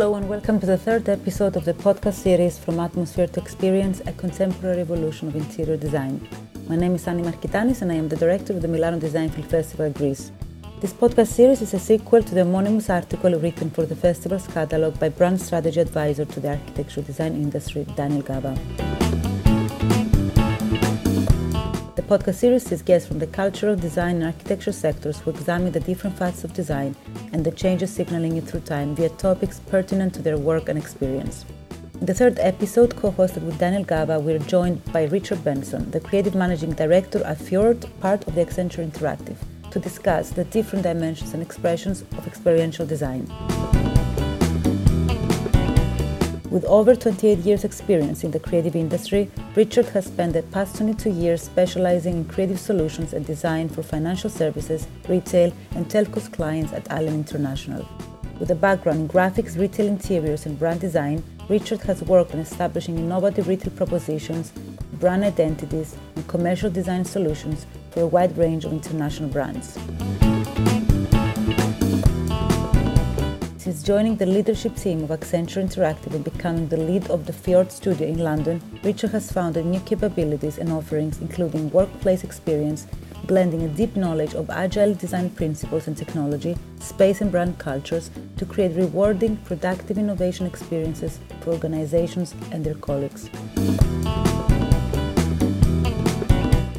Hello, 0.00 0.14
and 0.14 0.30
welcome 0.30 0.58
to 0.58 0.64
the 0.64 0.78
third 0.78 1.10
episode 1.10 1.56
of 1.56 1.66
the 1.66 1.74
podcast 1.74 2.14
series 2.14 2.56
From 2.56 2.80
Atmosphere 2.80 3.26
to 3.26 3.38
Experience 3.38 4.00
A 4.06 4.12
Contemporary 4.12 4.80
Evolution 4.80 5.28
of 5.28 5.36
Interior 5.36 5.76
Design. 5.76 6.26
My 6.70 6.76
name 6.76 6.94
is 6.94 7.06
Annie 7.06 7.22
Markitanis, 7.22 7.82
and 7.82 7.92
I 7.92 7.96
am 7.96 8.08
the 8.08 8.16
director 8.16 8.54
of 8.54 8.62
the 8.62 8.68
Milano 8.68 8.98
Design 8.98 9.28
Film 9.28 9.46
Festival 9.46 9.90
Greece. 9.90 10.32
This 10.80 10.94
podcast 10.94 11.26
series 11.26 11.60
is 11.60 11.74
a 11.74 11.78
sequel 11.78 12.22
to 12.22 12.34
the 12.34 12.40
homonymous 12.40 12.88
article 12.88 13.38
written 13.38 13.68
for 13.68 13.84
the 13.84 13.94
festival's 13.94 14.46
catalogue 14.46 14.98
by 14.98 15.10
brand 15.10 15.38
strategy 15.38 15.80
advisor 15.80 16.24
to 16.24 16.40
the 16.40 16.48
architecture 16.48 17.02
design 17.02 17.34
industry, 17.34 17.84
Daniel 17.94 18.22
Gava. 18.22 18.99
Podcast 22.10 22.34
series 22.34 22.64
sees 22.64 22.82
guests 22.82 23.06
from 23.06 23.20
the 23.20 23.26
cultural, 23.28 23.76
design, 23.76 24.16
and 24.16 24.24
architecture 24.24 24.72
sectors 24.72 25.20
who 25.20 25.30
examine 25.30 25.70
the 25.70 25.78
different 25.78 26.18
facets 26.18 26.42
of 26.42 26.52
design 26.52 26.92
and 27.32 27.44
the 27.44 27.52
changes 27.52 27.88
signaling 27.88 28.36
it 28.36 28.42
through 28.42 28.58
time 28.58 28.96
via 28.96 29.08
topics 29.10 29.60
pertinent 29.68 30.12
to 30.12 30.20
their 30.20 30.36
work 30.36 30.68
and 30.68 30.76
experience. 30.76 31.44
In 32.00 32.06
the 32.06 32.14
third 32.14 32.40
episode, 32.40 32.96
co 32.96 33.12
hosted 33.12 33.44
with 33.44 33.60
Daniel 33.60 33.84
Gava, 33.84 34.20
we're 34.20 34.40
joined 34.40 34.84
by 34.92 35.04
Richard 35.04 35.44
Benson, 35.44 35.88
the 35.92 36.00
creative 36.00 36.34
managing 36.34 36.72
director 36.72 37.22
at 37.22 37.38
Fjord, 37.38 37.86
part 38.00 38.26
of 38.26 38.34
the 38.34 38.44
Accenture 38.44 38.84
Interactive, 38.84 39.36
to 39.70 39.78
discuss 39.78 40.30
the 40.30 40.42
different 40.46 40.82
dimensions 40.82 41.32
and 41.32 41.44
expressions 41.44 42.02
of 42.18 42.26
experiential 42.26 42.86
design. 42.86 43.30
With 46.50 46.64
over 46.64 46.96
28 46.96 47.38
years' 47.38 47.62
experience 47.62 48.24
in 48.24 48.32
the 48.32 48.40
creative 48.40 48.74
industry, 48.74 49.30
Richard 49.54 49.86
has 49.90 50.06
spent 50.06 50.32
the 50.32 50.42
past 50.42 50.74
22 50.74 51.08
years 51.08 51.42
specializing 51.42 52.14
in 52.16 52.24
creative 52.24 52.58
solutions 52.58 53.12
and 53.12 53.24
design 53.24 53.68
for 53.68 53.84
financial 53.84 54.28
services, 54.28 54.88
retail, 55.08 55.52
and 55.76 55.88
telcos 55.88 56.32
clients 56.32 56.72
at 56.72 56.90
Allen 56.90 57.14
International. 57.14 57.88
With 58.40 58.50
a 58.50 58.56
background 58.56 59.00
in 59.00 59.08
graphics, 59.08 59.56
retail 59.56 59.86
interiors, 59.86 60.44
and 60.44 60.58
brand 60.58 60.80
design, 60.80 61.22
Richard 61.48 61.82
has 61.82 62.02
worked 62.02 62.34
on 62.34 62.40
establishing 62.40 62.98
innovative 62.98 63.46
retail 63.46 63.72
propositions, 63.74 64.52
brand 64.94 65.22
identities, 65.22 65.96
and 66.16 66.26
commercial 66.26 66.70
design 66.70 67.04
solutions 67.04 67.64
for 67.92 68.00
a 68.00 68.06
wide 68.08 68.36
range 68.36 68.64
of 68.64 68.72
international 68.72 69.28
brands. 69.28 69.78
Since 73.70 73.84
joining 73.84 74.16
the 74.16 74.26
leadership 74.26 74.74
team 74.74 75.04
of 75.04 75.10
Accenture 75.10 75.62
Interactive 75.62 76.12
and 76.12 76.24
becoming 76.24 76.66
the 76.66 76.76
lead 76.76 77.08
of 77.08 77.24
the 77.24 77.32
Fjord 77.32 77.70
studio 77.70 78.08
in 78.08 78.18
London, 78.18 78.60
Richard 78.82 79.12
has 79.12 79.30
founded 79.30 79.64
new 79.64 79.78
capabilities 79.78 80.58
and 80.58 80.72
offerings 80.72 81.20
including 81.20 81.70
workplace 81.70 82.24
experience, 82.24 82.88
blending 83.26 83.62
a 83.62 83.68
deep 83.68 83.94
knowledge 83.94 84.34
of 84.34 84.50
agile 84.50 84.92
design 84.92 85.30
principles 85.30 85.86
and 85.86 85.96
technology, 85.96 86.56
space 86.80 87.20
and 87.20 87.30
brand 87.30 87.60
cultures 87.60 88.10
to 88.38 88.44
create 88.44 88.74
rewarding, 88.74 89.36
productive 89.36 89.98
innovation 89.98 90.46
experiences 90.46 91.20
for 91.40 91.52
organizations 91.52 92.34
and 92.50 92.64
their 92.64 92.74
colleagues. 92.74 93.30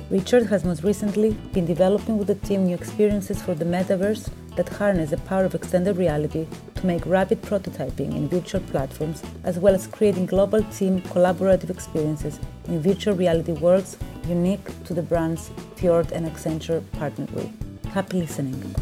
Richard 0.10 0.48
has 0.48 0.66
most 0.66 0.84
recently 0.84 1.32
been 1.54 1.66
developing 1.66 2.18
with 2.18 2.28
the 2.28 2.36
team 2.36 2.66
new 2.66 2.76
experiences 2.76 3.42
for 3.42 3.56
the 3.56 3.64
metaverse 3.64 4.30
that 4.58 4.68
harness 4.68 5.12
the 5.12 5.18
power 5.20 5.46
of 5.46 5.56
extended 5.56 5.96
reality 5.96 6.46
to 6.82 6.88
make 6.88 7.06
rapid 7.06 7.42
prototyping 7.44 8.16
in 8.16 8.28
virtual 8.28 8.62
platforms, 8.62 9.22
as 9.44 9.60
well 9.60 9.76
as 9.76 9.88
creating 9.88 10.26
global 10.26 10.64
team 10.64 11.02
collaborative 11.02 11.70
experiences 11.70 12.40
in 12.68 12.82
virtual 12.82 13.16
reality 13.16 13.52
worlds 13.52 13.98
unique 14.28 14.66
to 14.86 14.94
the 14.94 15.02
brands 15.02 15.52
Fjord 15.76 16.12
and 16.12 16.26
Accenture 16.26 16.84
partnered 16.94 17.32
with. 17.32 17.50
Happy 17.86 18.18
listening. 18.22 18.76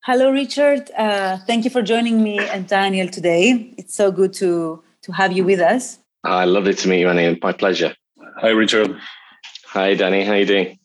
Hello, 0.00 0.30
Richard. 0.30 0.90
Uh, 0.96 1.38
thank 1.46 1.64
you 1.64 1.70
for 1.70 1.82
joining 1.82 2.22
me 2.22 2.38
and 2.38 2.66
Daniel 2.68 3.08
today. 3.08 3.74
It's 3.76 3.94
so 3.94 4.12
good 4.12 4.32
to, 4.34 4.82
to 5.02 5.12
have 5.12 5.32
you 5.32 5.44
with 5.44 5.60
us. 5.60 5.98
Hi, 6.24 6.44
lovely 6.44 6.74
to 6.74 6.88
meet 6.88 7.00
you, 7.00 7.08
Annie. 7.08 7.38
My 7.42 7.52
pleasure. 7.52 7.94
Hi, 8.40 8.50
Richard. 8.50 8.96
Hi, 9.66 9.94
Danny. 9.94 10.24
How 10.24 10.34
you 10.34 10.46
doing? 10.46 10.78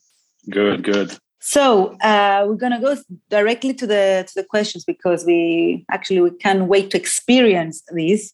Good, 0.49 0.83
good. 0.83 1.17
So 1.43 1.97
uh, 2.01 2.45
we're 2.47 2.55
gonna 2.55 2.79
go 2.79 2.95
directly 3.31 3.73
to 3.73 3.87
the 3.87 4.23
to 4.27 4.33
the 4.35 4.43
questions 4.43 4.83
because 4.85 5.25
we 5.25 5.83
actually 5.89 6.21
we 6.21 6.29
can't 6.29 6.67
wait 6.67 6.91
to 6.91 6.97
experience 6.97 7.81
these. 7.91 8.33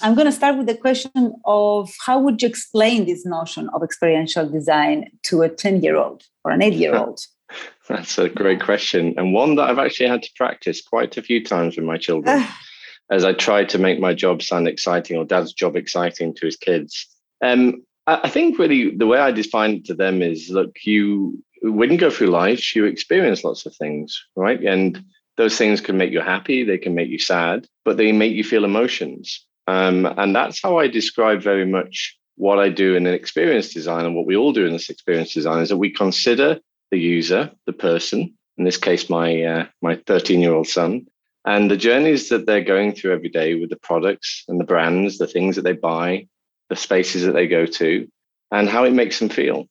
I'm 0.00 0.14
gonna 0.14 0.32
start 0.32 0.56
with 0.56 0.66
the 0.66 0.74
question 0.74 1.34
of 1.44 1.92
how 2.06 2.18
would 2.18 2.40
you 2.40 2.48
explain 2.48 3.04
this 3.04 3.26
notion 3.26 3.68
of 3.74 3.82
experiential 3.82 4.48
design 4.48 5.10
to 5.24 5.42
a 5.42 5.50
10 5.50 5.82
year 5.82 5.96
old 5.96 6.22
or 6.44 6.50
an 6.50 6.62
eight 6.62 6.74
year 6.74 6.96
old? 6.96 7.20
That's 7.90 8.18
a 8.18 8.30
great 8.30 8.62
question, 8.62 9.14
and 9.18 9.34
one 9.34 9.56
that 9.56 9.68
I've 9.68 9.78
actually 9.78 10.08
had 10.08 10.22
to 10.22 10.30
practice 10.34 10.80
quite 10.80 11.18
a 11.18 11.22
few 11.22 11.44
times 11.44 11.76
with 11.76 11.84
my 11.84 11.98
children 11.98 12.42
as 13.10 13.22
I 13.22 13.34
try 13.34 13.64
to 13.64 13.78
make 13.78 14.00
my 14.00 14.14
job 14.14 14.42
sound 14.42 14.66
exciting 14.66 15.18
or 15.18 15.26
dad's 15.26 15.52
job 15.52 15.76
exciting 15.76 16.34
to 16.34 16.46
his 16.46 16.56
kids. 16.56 17.06
Um, 17.42 17.82
I 18.06 18.28
think 18.28 18.58
really 18.58 18.94
the 18.94 19.06
way 19.06 19.18
I 19.18 19.32
define 19.32 19.72
it 19.72 19.84
to 19.86 19.94
them 19.94 20.22
is 20.22 20.48
look, 20.50 20.76
you 20.84 21.42
when 21.62 21.90
you 21.90 21.98
go 21.98 22.10
through 22.10 22.28
life, 22.28 22.76
you 22.76 22.84
experience 22.84 23.42
lots 23.42 23.66
of 23.66 23.74
things, 23.74 24.24
right? 24.36 24.62
And 24.62 25.02
those 25.36 25.56
things 25.56 25.80
can 25.80 25.96
make 25.96 26.12
you 26.12 26.20
happy, 26.20 26.62
they 26.62 26.78
can 26.78 26.94
make 26.94 27.08
you 27.08 27.18
sad, 27.18 27.66
but 27.84 27.96
they 27.96 28.12
make 28.12 28.34
you 28.34 28.44
feel 28.44 28.64
emotions. 28.64 29.44
Um, 29.66 30.06
and 30.06 30.34
that's 30.34 30.62
how 30.62 30.78
I 30.78 30.86
describe 30.86 31.42
very 31.42 31.66
much 31.66 32.16
what 32.36 32.58
I 32.58 32.68
do 32.68 32.94
in 32.94 33.06
an 33.06 33.14
experience 33.14 33.72
design 33.72 34.04
and 34.04 34.14
what 34.14 34.26
we 34.26 34.36
all 34.36 34.52
do 34.52 34.66
in 34.66 34.72
this 34.72 34.90
experience 34.90 35.34
design 35.34 35.62
is 35.62 35.70
that 35.70 35.78
we 35.78 35.90
consider 35.90 36.60
the 36.90 36.98
user, 36.98 37.50
the 37.66 37.72
person, 37.72 38.34
in 38.58 38.64
this 38.64 38.76
case, 38.76 39.10
my 39.10 39.42
uh, 39.42 39.66
my 39.82 39.96
13 40.06 40.40
year 40.40 40.54
old 40.54 40.68
son, 40.68 41.06
and 41.44 41.70
the 41.70 41.76
journeys 41.76 42.28
that 42.28 42.46
they're 42.46 42.62
going 42.62 42.92
through 42.92 43.12
every 43.12 43.28
day 43.28 43.54
with 43.54 43.70
the 43.70 43.76
products 43.76 44.44
and 44.48 44.60
the 44.60 44.64
brands, 44.64 45.18
the 45.18 45.26
things 45.26 45.56
that 45.56 45.62
they 45.62 45.72
buy, 45.72 46.26
the 46.68 46.76
spaces 46.76 47.24
that 47.24 47.32
they 47.32 47.46
go 47.46 47.66
to, 47.66 48.08
and 48.50 48.68
how 48.68 48.84
it 48.84 48.92
makes 48.92 49.18
them 49.18 49.28
feel. 49.28 49.66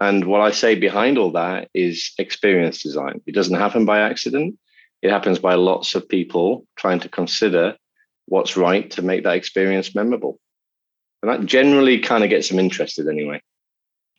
And 0.00 0.24
what 0.24 0.40
I 0.40 0.50
say 0.50 0.74
behind 0.74 1.18
all 1.18 1.32
that 1.32 1.68
is 1.72 2.12
experience 2.18 2.82
design. 2.82 3.20
It 3.26 3.34
doesn't 3.34 3.54
happen 3.54 3.84
by 3.84 4.00
accident. 4.00 4.58
It 5.02 5.10
happens 5.10 5.38
by 5.38 5.54
lots 5.54 5.94
of 5.94 6.08
people 6.08 6.66
trying 6.76 7.00
to 7.00 7.08
consider 7.08 7.76
what's 8.26 8.56
right 8.56 8.90
to 8.90 9.02
make 9.02 9.24
that 9.24 9.36
experience 9.36 9.94
memorable. 9.94 10.38
And 11.22 11.30
that 11.30 11.46
generally 11.46 11.98
kind 11.98 12.24
of 12.24 12.30
gets 12.30 12.48
them 12.48 12.58
interested 12.58 13.08
anyway. 13.08 13.40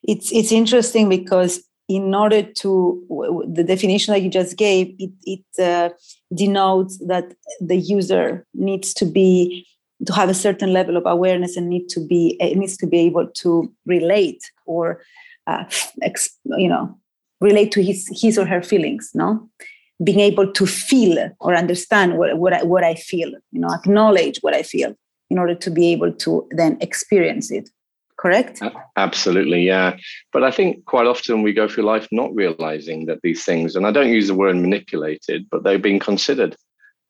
It's 0.03 0.31
it's 0.31 0.52
interesting 0.52 1.09
because 1.09 1.63
in 1.88 2.16
order 2.16 2.42
to 2.42 3.46
the 3.47 3.63
definition 3.63 4.13
that 4.13 4.22
you 4.22 4.30
just 4.30 4.57
gave, 4.57 4.96
it, 4.97 5.12
it 5.24 5.63
uh, 5.63 5.90
denotes 6.34 6.97
that 7.07 7.34
the 7.59 7.78
user 7.78 8.46
needs 8.53 8.94
to 8.96 9.06
be 9.06 9.68
to 10.06 10.13
have 10.13 10.29
a 10.29 10.33
certain 10.33 10.73
level 10.73 10.97
of 10.97 11.03
awareness 11.06 11.56
and 11.56 11.69
need 11.69 11.88
to 11.89 12.06
be 12.06 12.38
it 12.39 12.57
needs 12.57 12.78
to 12.78 12.88
be 12.88 13.00
able 13.00 13.28
to 13.28 13.72
relate 13.85 14.41
or 14.66 15.01
uh, 15.47 15.63
ex, 16.01 16.29
you 16.57 16.67
know 16.67 16.97
relate 17.41 17.72
to 17.72 17.83
his 17.83 18.07
his 18.22 18.38
or 18.38 18.45
her 18.45 18.61
feelings 18.61 19.11
no? 19.13 19.50
Being 20.03 20.19
able 20.19 20.51
to 20.51 20.66
feel 20.66 21.31
or 21.39 21.56
understand 21.56 22.17
what, 22.17 22.38
what, 22.38 22.51
I, 22.51 22.63
what 22.63 22.83
I 22.83 22.95
feel 22.95 23.29
you 23.51 23.61
know 23.61 23.69
acknowledge 23.69 24.39
what 24.41 24.53
I 24.53 24.63
feel 24.63 24.95
in 25.29 25.39
order 25.39 25.56
to 25.56 25.72
be 25.72 25.88
able 25.94 26.12
to 26.12 26.47
then 26.51 26.77
experience 26.81 27.50
it 27.51 27.69
correct? 28.17 28.62
Absolutely 28.97 29.62
yeah. 29.62 29.97
But 30.33 30.44
i 30.44 30.51
think 30.51 30.85
quite 30.85 31.07
often 31.07 31.44
we 31.44 31.53
go 31.53 31.67
through 31.67 31.85
life 31.85 32.07
not 32.12 32.33
realizing 32.33 33.06
that 33.06 33.19
these 33.23 33.45
things 33.45 33.75
and 33.75 33.88
i 33.88 33.91
don't 33.91 34.09
use 34.09 34.27
the 34.27 34.35
word 34.35 34.57
manipulated 34.57 35.45
but 35.50 35.63
they've 35.63 35.81
been 35.81 36.00
considered 36.00 36.56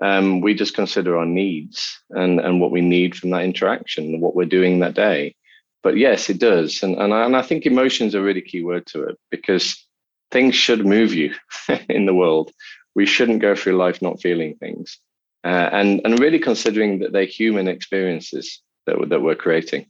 um, 0.01 0.41
we 0.41 0.53
just 0.53 0.75
consider 0.75 1.17
our 1.17 1.25
needs 1.25 2.00
and, 2.11 2.39
and 2.39 2.59
what 2.59 2.72
we 2.72 2.81
need 2.81 3.16
from 3.16 3.29
that 3.31 3.44
interaction, 3.44 4.20
what 4.20 4.35
we're 4.35 4.46
doing 4.46 4.79
that 4.79 4.96
day. 4.96 5.35
But 5.84 5.97
yes, 5.97 6.29
it 6.29 6.40
does. 6.40 6.81
And, 6.84 6.96
and, 6.97 7.14
I, 7.14 7.25
and 7.25 7.35
I 7.35 7.41
think 7.41 7.66
emotions 7.66 8.16
are 8.16 8.23
really 8.23 8.41
key 8.41 8.64
word 8.64 8.85
to 8.87 9.03
it 9.03 9.17
because 9.29 9.85
things 10.31 10.55
should 10.55 10.85
move 10.85 11.14
you 11.14 11.34
in 11.90 12.05
the 12.05 12.14
world. 12.14 12.52
We 12.96 13.05
shouldn't 13.05 13.41
go 13.41 13.55
through 13.55 13.78
life 13.78 14.02
not 14.02 14.22
feeling 14.22 14.55
things. 14.55 14.99
Uh, 15.43 15.70
and, 15.72 16.02
and 16.03 16.20
really 16.20 16.40
considering 16.40 16.99
that 16.99 17.14
they're 17.14 17.25
human 17.25 17.67
experiences 17.67 18.61
that, 18.87 18.97
that 19.09 19.22
we're 19.22 19.35
creating. 19.35 19.85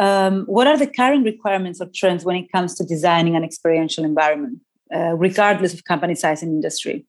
Um, 0.00 0.44
what 0.46 0.66
are 0.66 0.76
the 0.76 0.86
current 0.86 1.24
requirements 1.24 1.80
or 1.80 1.88
trends 1.94 2.24
when 2.24 2.36
it 2.36 2.50
comes 2.50 2.74
to 2.76 2.84
designing 2.84 3.36
an 3.36 3.44
experiential 3.44 4.04
environment, 4.04 4.60
uh, 4.94 5.14
regardless 5.14 5.74
of 5.74 5.84
company 5.84 6.14
size 6.14 6.42
and 6.42 6.52
industry? 6.52 7.06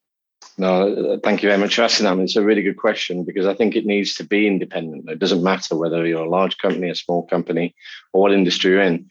No, 0.59 1.17
thank 1.23 1.41
you 1.41 1.47
very 1.47 1.59
much 1.59 1.75
for 1.75 1.83
asking 1.83 2.03
that. 2.03 2.19
It's 2.19 2.35
a 2.35 2.44
really 2.44 2.61
good 2.61 2.75
question 2.75 3.23
because 3.23 3.45
I 3.45 3.53
think 3.53 3.77
it 3.77 3.85
needs 3.85 4.13
to 4.15 4.25
be 4.25 4.45
independent. 4.45 5.09
It 5.09 5.17
doesn't 5.17 5.41
matter 5.41 5.77
whether 5.77 6.06
you're 6.06 6.25
a 6.25 6.29
large 6.29 6.57
company, 6.57 6.89
a 6.89 6.95
small 6.95 7.25
company, 7.27 7.73
or 8.11 8.23
what 8.23 8.33
industry 8.33 8.71
you're 8.71 8.81
in. 8.81 9.09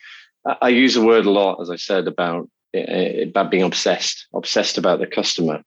I 0.60 0.68
use 0.68 0.92
the 0.92 1.04
word 1.04 1.24
a 1.24 1.30
lot, 1.30 1.58
as 1.62 1.70
I 1.70 1.76
said, 1.76 2.06
about 2.06 2.50
eh, 2.74 3.22
about 3.22 3.50
being 3.50 3.62
obsessed, 3.62 4.26
obsessed 4.34 4.76
about 4.76 5.00
the 5.00 5.06
customer, 5.06 5.62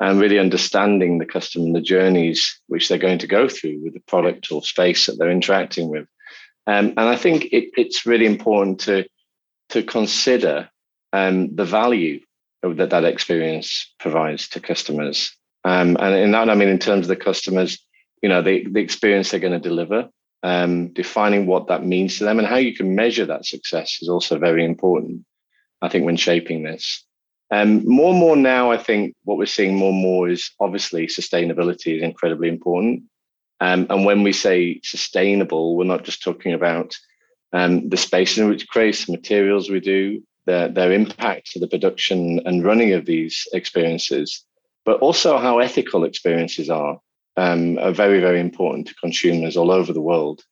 and 0.00 0.20
really 0.20 0.38
understanding 0.38 1.18
the 1.18 1.26
customer 1.26 1.66
and 1.66 1.76
the 1.76 1.80
journeys 1.80 2.60
which 2.66 2.88
they're 2.88 2.98
going 2.98 3.18
to 3.18 3.28
go 3.28 3.48
through 3.48 3.80
with 3.84 3.94
the 3.94 4.02
product 4.08 4.50
or 4.50 4.64
space 4.64 5.06
that 5.06 5.16
they're 5.16 5.30
interacting 5.30 5.90
with. 5.90 6.08
Um, 6.66 6.88
and 6.88 7.00
I 7.00 7.14
think 7.14 7.44
it, 7.52 7.70
it's 7.76 8.04
really 8.04 8.26
important 8.26 8.80
to 8.80 9.06
to 9.68 9.84
consider 9.84 10.68
um, 11.12 11.54
the 11.54 11.64
value 11.64 12.20
that 12.62 12.90
that 12.90 13.04
experience 13.04 13.92
provides 13.98 14.48
to 14.50 14.60
customers. 14.60 15.34
Um, 15.64 15.96
and 15.98 16.14
in 16.14 16.30
that, 16.32 16.50
I 16.50 16.54
mean, 16.54 16.68
in 16.68 16.78
terms 16.78 17.04
of 17.04 17.08
the 17.08 17.16
customers, 17.16 17.78
you 18.22 18.28
know, 18.28 18.42
the, 18.42 18.66
the 18.70 18.80
experience 18.80 19.30
they're 19.30 19.40
going 19.40 19.60
to 19.60 19.68
deliver, 19.68 20.08
um, 20.42 20.92
defining 20.92 21.46
what 21.46 21.68
that 21.68 21.84
means 21.84 22.18
to 22.18 22.24
them 22.24 22.38
and 22.38 22.46
how 22.48 22.56
you 22.56 22.74
can 22.74 22.94
measure 22.94 23.26
that 23.26 23.46
success 23.46 23.98
is 24.00 24.08
also 24.08 24.38
very 24.38 24.64
important, 24.64 25.24
I 25.82 25.88
think, 25.88 26.04
when 26.04 26.16
shaping 26.16 26.62
this. 26.62 27.04
Um, 27.50 27.86
more 27.86 28.10
and 28.10 28.20
more 28.20 28.36
now, 28.36 28.70
I 28.70 28.76
think 28.76 29.14
what 29.24 29.36
we're 29.36 29.46
seeing 29.46 29.76
more 29.76 29.90
and 29.90 30.00
more 30.00 30.28
is 30.28 30.50
obviously 30.60 31.06
sustainability 31.06 31.96
is 31.96 32.02
incredibly 32.02 32.48
important. 32.48 33.04
Um, 33.60 33.86
and 33.90 34.04
when 34.04 34.22
we 34.22 34.32
say 34.32 34.80
sustainable, 34.84 35.76
we're 35.76 35.84
not 35.84 36.04
just 36.04 36.22
talking 36.22 36.54
about 36.54 36.96
um, 37.52 37.88
the 37.88 37.96
space 37.96 38.38
in 38.38 38.48
which 38.48 38.68
creates 38.68 39.04
the 39.04 39.12
materials 39.12 39.68
we 39.68 39.80
do, 39.80 40.22
their, 40.46 40.68
their 40.68 40.92
impact 40.92 41.52
to 41.52 41.58
the 41.58 41.68
production 41.68 42.40
and 42.46 42.64
running 42.64 42.92
of 42.92 43.06
these 43.06 43.46
experiences, 43.52 44.44
but 44.84 45.00
also 45.00 45.38
how 45.38 45.58
ethical 45.58 46.04
experiences 46.04 46.70
are, 46.70 47.00
um, 47.36 47.78
are 47.78 47.92
very, 47.92 48.20
very 48.20 48.40
important 48.40 48.88
to 48.88 48.94
consumers 48.94 49.56
all 49.56 49.70
over 49.70 49.92
the 49.92 50.00
world. 50.00 50.42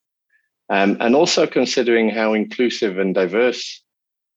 Um, 0.71 0.99
and 1.01 1.17
also 1.17 1.47
considering 1.47 2.11
how 2.11 2.35
inclusive 2.35 2.99
and 2.99 3.15
diverse 3.15 3.83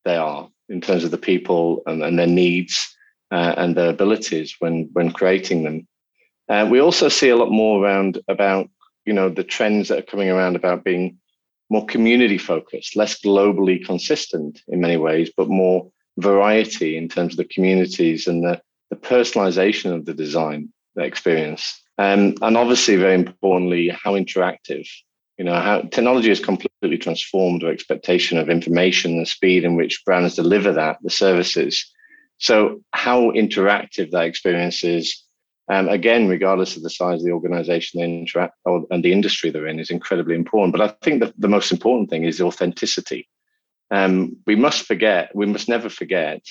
they 0.04 0.16
are 0.16 0.48
in 0.68 0.80
terms 0.80 1.04
of 1.04 1.10
the 1.10 1.18
people 1.18 1.82
and, 1.86 2.02
and 2.02 2.18
their 2.18 2.26
needs 2.26 2.96
uh, 3.30 3.54
and 3.56 3.76
their 3.76 3.90
abilities 3.90 4.56
when, 4.58 4.88
when 4.94 5.12
creating 5.12 5.64
them. 5.64 5.86
Uh, 6.48 6.66
we 6.70 6.80
also 6.80 7.08
see 7.08 7.28
a 7.28 7.36
lot 7.36 7.50
more 7.50 7.84
around 7.84 8.20
about 8.28 8.68
you 9.04 9.12
know 9.12 9.28
the 9.28 9.44
trends 9.44 9.88
that 9.88 9.98
are 9.98 10.10
coming 10.10 10.28
around 10.28 10.56
about 10.56 10.84
being 10.84 11.18
more 11.72 11.86
community 11.86 12.36
focused, 12.36 12.96
less 12.96 13.18
globally 13.18 13.82
consistent 13.82 14.60
in 14.68 14.80
many 14.80 14.98
ways, 14.98 15.30
but 15.34 15.48
more 15.48 15.90
variety 16.18 16.98
in 16.98 17.08
terms 17.08 17.32
of 17.32 17.38
the 17.38 17.54
communities 17.54 18.26
and 18.26 18.44
the, 18.44 18.60
the 18.90 18.96
personalization 18.96 19.90
of 19.94 20.04
the 20.04 20.12
design, 20.12 20.68
experience. 20.98 21.82
Um, 21.96 22.34
and 22.42 22.58
obviously, 22.58 22.96
very 22.96 23.14
importantly, 23.14 23.88
how 23.88 24.12
interactive. 24.12 24.86
You 25.38 25.46
know, 25.46 25.54
how 25.54 25.80
technology 25.80 26.28
has 26.28 26.40
completely 26.40 26.98
transformed 26.98 27.64
our 27.64 27.70
expectation 27.70 28.36
of 28.36 28.50
information 28.50 29.12
and 29.12 29.26
speed 29.26 29.64
in 29.64 29.74
which 29.74 30.04
brands 30.04 30.34
deliver 30.34 30.72
that, 30.72 30.98
the 31.02 31.08
services. 31.08 31.90
So, 32.36 32.82
how 32.92 33.30
interactive 33.30 34.10
that 34.10 34.26
experience 34.26 34.84
is, 34.84 35.24
um, 35.72 35.88
again, 35.88 36.28
regardless 36.28 36.76
of 36.76 36.82
the 36.82 36.90
size 36.90 37.20
of 37.20 37.24
the 37.24 37.32
organization 37.32 37.98
they 37.98 38.04
interact 38.04 38.54
or, 38.66 38.84
and 38.90 39.02
the 39.02 39.12
industry 39.12 39.48
they're 39.48 39.66
in, 39.66 39.80
is 39.80 39.88
incredibly 39.88 40.34
important. 40.34 40.72
But 40.72 40.82
I 40.82 40.94
think 41.02 41.20
that 41.20 41.32
the 41.38 41.48
most 41.48 41.72
important 41.72 42.10
thing 42.10 42.24
is 42.24 42.42
authenticity. 42.42 43.26
Um, 43.90 44.36
we 44.46 44.54
must 44.54 44.86
forget, 44.86 45.34
we 45.34 45.46
must 45.46 45.70
never 45.70 45.88
forget 45.88 46.42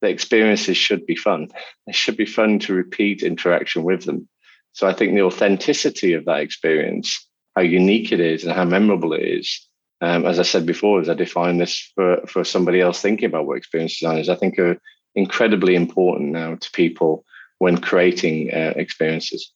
that 0.00 0.10
experiences 0.10 0.76
should 0.76 1.06
be 1.06 1.16
fun. 1.16 1.48
It 1.88 1.96
should 1.96 2.16
be 2.16 2.24
fun 2.24 2.60
to 2.60 2.72
repeat 2.72 3.24
interaction 3.24 3.82
with 3.82 4.04
them. 4.04 4.28
So 4.74 4.86
I 4.86 4.92
think 4.92 5.14
the 5.14 5.22
authenticity 5.22 6.12
of 6.12 6.24
that 6.26 6.40
experience, 6.40 7.28
how 7.56 7.62
unique 7.62 8.12
it 8.12 8.20
is 8.20 8.44
and 8.44 8.52
how 8.52 8.64
memorable 8.64 9.12
it 9.12 9.22
is, 9.22 9.66
um, 10.02 10.24
as 10.24 10.38
I 10.38 10.44
said 10.44 10.66
before, 10.66 11.00
as 11.00 11.08
I 11.08 11.14
define 11.14 11.58
this 11.58 11.90
for, 11.96 12.20
for 12.28 12.44
somebody 12.44 12.80
else 12.80 13.02
thinking 13.02 13.26
about 13.26 13.46
what 13.46 13.58
experience 13.58 13.98
design 13.98 14.18
is, 14.18 14.28
I 14.28 14.36
think 14.36 14.56
are 14.60 14.78
incredibly 15.16 15.74
important 15.74 16.30
now 16.30 16.54
to 16.54 16.70
people 16.70 17.24
when 17.58 17.78
creating 17.78 18.50
uh, 18.52 18.72
experiences. 18.76 19.52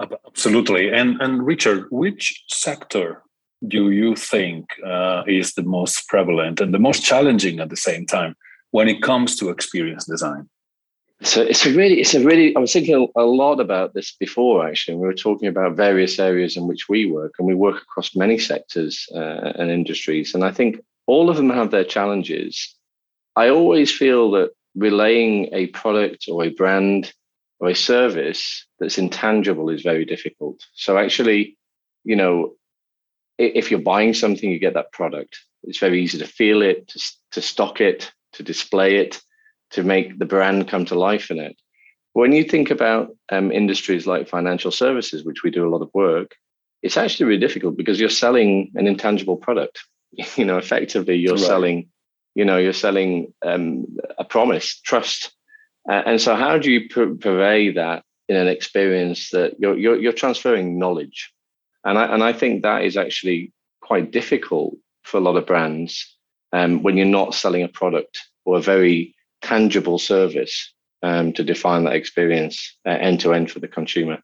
Absolutely. 0.00 0.92
And, 0.92 1.20
and 1.20 1.44
Richard, 1.44 1.86
which 1.90 2.44
sector 2.48 3.22
do 3.66 3.90
you 3.90 4.14
think 4.14 4.66
uh, 4.86 5.24
is 5.26 5.54
the 5.54 5.64
most 5.64 6.06
prevalent 6.08 6.60
and 6.60 6.72
the 6.72 6.78
most 6.78 7.04
challenging 7.04 7.58
at 7.58 7.70
the 7.70 7.76
same 7.76 8.06
time 8.06 8.36
when 8.70 8.88
it 8.88 9.02
comes 9.02 9.36
to 9.36 9.48
experience 9.48 10.04
design? 10.04 10.48
So 11.22 11.42
it's 11.42 11.66
a 11.66 11.72
really, 11.72 12.00
it's 12.00 12.14
a 12.14 12.24
really. 12.24 12.54
I 12.54 12.60
was 12.60 12.72
thinking 12.72 13.08
a 13.16 13.22
lot 13.22 13.58
about 13.58 13.92
this 13.92 14.14
before. 14.20 14.68
Actually, 14.68 14.98
we 14.98 15.06
were 15.08 15.14
talking 15.14 15.48
about 15.48 15.76
various 15.76 16.20
areas 16.20 16.56
in 16.56 16.68
which 16.68 16.88
we 16.88 17.10
work, 17.10 17.32
and 17.38 17.48
we 17.48 17.56
work 17.56 17.82
across 17.82 18.14
many 18.14 18.38
sectors 18.38 19.04
uh, 19.12 19.52
and 19.56 19.68
industries. 19.68 20.32
And 20.32 20.44
I 20.44 20.52
think 20.52 20.78
all 21.08 21.28
of 21.28 21.36
them 21.36 21.50
have 21.50 21.72
their 21.72 21.82
challenges. 21.82 22.72
I 23.34 23.48
always 23.48 23.90
feel 23.90 24.30
that 24.32 24.50
relaying 24.76 25.48
a 25.52 25.66
product 25.68 26.26
or 26.28 26.44
a 26.44 26.50
brand 26.50 27.12
or 27.60 27.68
a 27.68 27.74
service 27.74 28.66
that's 28.78 28.98
intangible 28.98 29.68
is 29.68 29.82
very 29.82 30.04
difficult. 30.04 30.60
So 30.74 30.96
actually, 30.96 31.56
you 32.04 32.16
know, 32.16 32.54
if 33.38 33.70
you're 33.70 33.80
buying 33.80 34.14
something, 34.14 34.50
you 34.50 34.58
get 34.58 34.74
that 34.74 34.92
product. 34.92 35.38
It's 35.64 35.78
very 35.78 36.02
easy 36.02 36.18
to 36.18 36.26
feel 36.26 36.62
it, 36.62 36.88
to, 36.88 37.12
to 37.32 37.42
stock 37.42 37.80
it, 37.80 38.12
to 38.34 38.42
display 38.42 38.96
it, 38.96 39.20
to 39.70 39.82
make 39.82 40.18
the 40.18 40.24
brand 40.24 40.68
come 40.68 40.84
to 40.86 40.98
life 40.98 41.30
in 41.30 41.38
it. 41.38 41.56
When 42.12 42.32
you 42.32 42.44
think 42.44 42.70
about 42.70 43.14
um, 43.30 43.52
industries 43.52 44.06
like 44.06 44.28
financial 44.28 44.70
services, 44.70 45.24
which 45.24 45.42
we 45.42 45.50
do 45.50 45.66
a 45.66 45.70
lot 45.70 45.82
of 45.82 45.90
work, 45.94 46.34
it's 46.82 46.96
actually 46.96 47.26
really 47.26 47.40
difficult 47.40 47.76
because 47.76 48.00
you're 48.00 48.08
selling 48.08 48.72
an 48.74 48.86
intangible 48.86 49.36
product. 49.36 49.78
You 50.36 50.46
know, 50.46 50.56
effectively, 50.56 51.16
you're 51.16 51.34
right. 51.34 51.44
selling, 51.44 51.90
you 52.34 52.46
know, 52.46 52.56
you're 52.56 52.72
selling 52.72 53.34
um, 53.44 53.86
a 54.16 54.24
promise, 54.24 54.80
trust, 54.80 55.32
uh, 55.88 56.02
and 56.04 56.20
so, 56.20 56.34
how 56.34 56.58
do 56.58 56.70
you 56.70 56.88
purvey 56.88 57.72
that 57.72 58.04
in 58.28 58.36
an 58.36 58.48
experience 58.48 59.30
that 59.30 59.54
you're, 59.58 59.76
you're, 59.76 59.98
you're 59.98 60.12
transferring 60.12 60.78
knowledge? 60.78 61.32
And 61.84 61.98
I, 61.98 62.12
and 62.12 62.22
I 62.22 62.32
think 62.32 62.62
that 62.62 62.84
is 62.84 62.96
actually 62.96 63.52
quite 63.80 64.10
difficult 64.10 64.74
for 65.02 65.16
a 65.16 65.20
lot 65.20 65.36
of 65.36 65.46
brands 65.46 66.16
um, 66.52 66.82
when 66.82 66.96
you're 66.96 67.06
not 67.06 67.34
selling 67.34 67.62
a 67.62 67.68
product 67.68 68.18
or 68.44 68.58
a 68.58 68.62
very 68.62 69.14
tangible 69.40 69.98
service 69.98 70.72
um, 71.02 71.32
to 71.32 71.44
define 71.44 71.84
that 71.84 71.94
experience 71.94 72.76
end 72.84 73.20
to 73.20 73.32
end 73.32 73.50
for 73.50 73.60
the 73.60 73.68
consumer. 73.68 74.18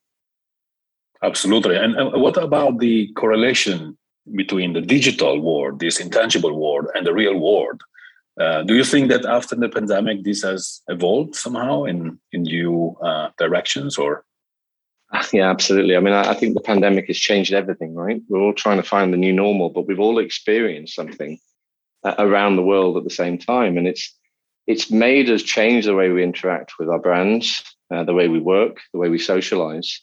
Absolutely. 1.22 1.76
And 1.76 1.94
what 2.20 2.36
about 2.36 2.80
the 2.80 3.10
correlation 3.14 3.96
between 4.34 4.74
the 4.74 4.80
digital 4.82 5.40
world, 5.40 5.80
this 5.80 6.00
intangible 6.00 6.58
world, 6.58 6.88
and 6.94 7.06
the 7.06 7.14
real 7.14 7.38
world? 7.38 7.80
Uh, 8.40 8.62
do 8.62 8.74
you 8.74 8.84
think 8.84 9.08
that 9.08 9.24
after 9.24 9.54
the 9.54 9.68
pandemic, 9.68 10.24
this 10.24 10.42
has 10.42 10.82
evolved 10.88 11.36
somehow 11.36 11.84
in 11.84 12.18
in 12.32 12.42
new 12.42 12.96
uh, 13.02 13.30
directions, 13.38 13.96
or? 13.96 14.24
Yeah, 15.32 15.48
absolutely. 15.48 15.96
I 15.96 16.00
mean, 16.00 16.14
I, 16.14 16.30
I, 16.30 16.34
think 16.34 16.54
the 16.54 16.60
pandemic 16.60 17.06
has 17.06 17.18
changed 17.18 17.52
everything. 17.52 17.94
Right? 17.94 18.20
We're 18.28 18.40
all 18.40 18.52
trying 18.52 18.78
to 18.78 18.88
find 18.88 19.12
the 19.12 19.16
new 19.16 19.32
normal, 19.32 19.70
but 19.70 19.86
we've 19.86 20.00
all 20.00 20.18
experienced 20.18 20.96
something 20.96 21.38
uh, 22.02 22.16
around 22.18 22.56
the 22.56 22.62
world 22.62 22.96
at 22.96 23.04
the 23.04 23.10
same 23.10 23.38
time, 23.38 23.78
and 23.78 23.86
it's 23.86 24.12
it's 24.66 24.90
made 24.90 25.30
us 25.30 25.42
change 25.42 25.84
the 25.84 25.94
way 25.94 26.08
we 26.10 26.24
interact 26.24 26.72
with 26.78 26.88
our 26.88 26.98
brands, 26.98 27.62
uh, 27.92 28.02
the 28.02 28.14
way 28.14 28.28
we 28.28 28.40
work, 28.40 28.80
the 28.92 28.98
way 28.98 29.08
we 29.08 29.18
socialize. 29.18 30.00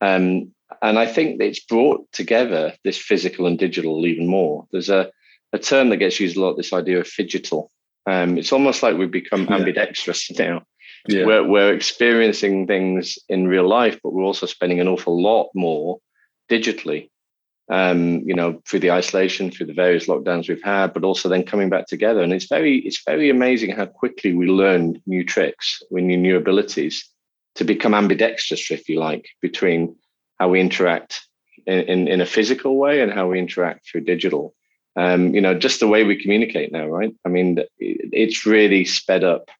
Um, 0.00 0.52
and 0.82 0.98
I 0.98 1.06
think 1.06 1.40
it's 1.40 1.64
brought 1.64 2.10
together 2.12 2.74
this 2.84 2.98
physical 2.98 3.46
and 3.46 3.58
digital 3.58 4.06
even 4.06 4.26
more. 4.26 4.66
There's 4.72 4.90
a 4.90 5.10
a 5.52 5.58
term 5.58 5.90
that 5.90 5.98
gets 5.98 6.20
used 6.20 6.36
a 6.36 6.40
lot, 6.40 6.56
this 6.56 6.72
idea 6.72 7.00
of 7.00 7.06
phygital. 7.06 7.68
Um, 8.06 8.38
it's 8.38 8.52
almost 8.52 8.82
like 8.82 8.96
we've 8.96 9.10
become 9.10 9.44
yeah. 9.44 9.56
ambidextrous 9.56 10.30
now. 10.38 10.62
Yeah. 11.08 11.24
We're, 11.24 11.46
we're 11.46 11.74
experiencing 11.74 12.66
things 12.66 13.18
in 13.28 13.48
real 13.48 13.68
life, 13.68 13.98
but 14.02 14.12
we're 14.12 14.24
also 14.24 14.46
spending 14.46 14.80
an 14.80 14.88
awful 14.88 15.20
lot 15.20 15.50
more 15.54 15.98
digitally. 16.50 17.10
Um, 17.68 18.20
you 18.24 18.34
know, 18.34 18.62
through 18.64 18.78
the 18.78 18.92
isolation, 18.92 19.50
through 19.50 19.66
the 19.66 19.72
various 19.72 20.06
lockdowns 20.06 20.48
we've 20.48 20.62
had, 20.62 20.94
but 20.94 21.02
also 21.02 21.28
then 21.28 21.42
coming 21.42 21.68
back 21.68 21.86
together. 21.86 22.22
And 22.22 22.32
it's 22.32 22.46
very, 22.46 22.78
it's 22.78 23.02
very 23.04 23.28
amazing 23.28 23.72
how 23.72 23.86
quickly 23.86 24.34
we 24.34 24.46
learn 24.46 25.02
new 25.06 25.24
tricks, 25.24 25.82
we 25.90 26.00
new 26.00 26.16
new 26.16 26.36
abilities 26.36 27.04
to 27.56 27.64
become 27.64 27.92
ambidextrous, 27.92 28.70
if 28.70 28.88
you 28.88 29.00
like, 29.00 29.26
between 29.42 29.96
how 30.38 30.48
we 30.48 30.60
interact 30.60 31.26
in, 31.66 31.80
in, 31.80 32.08
in 32.08 32.20
a 32.20 32.26
physical 32.26 32.76
way 32.76 33.00
and 33.00 33.12
how 33.12 33.26
we 33.26 33.38
interact 33.38 33.88
through 33.90 34.02
digital 34.02 34.54
um, 34.96 35.34
you 35.34 35.40
know, 35.40 35.54
just 35.54 35.80
the 35.80 35.88
way 35.88 36.04
we 36.04 36.20
communicate 36.20 36.72
now, 36.72 36.86
right? 36.86 37.14
I 37.24 37.28
mean, 37.28 37.58
it's 37.78 38.46
really 38.46 38.84
sped 38.84 39.24
up 39.24 39.50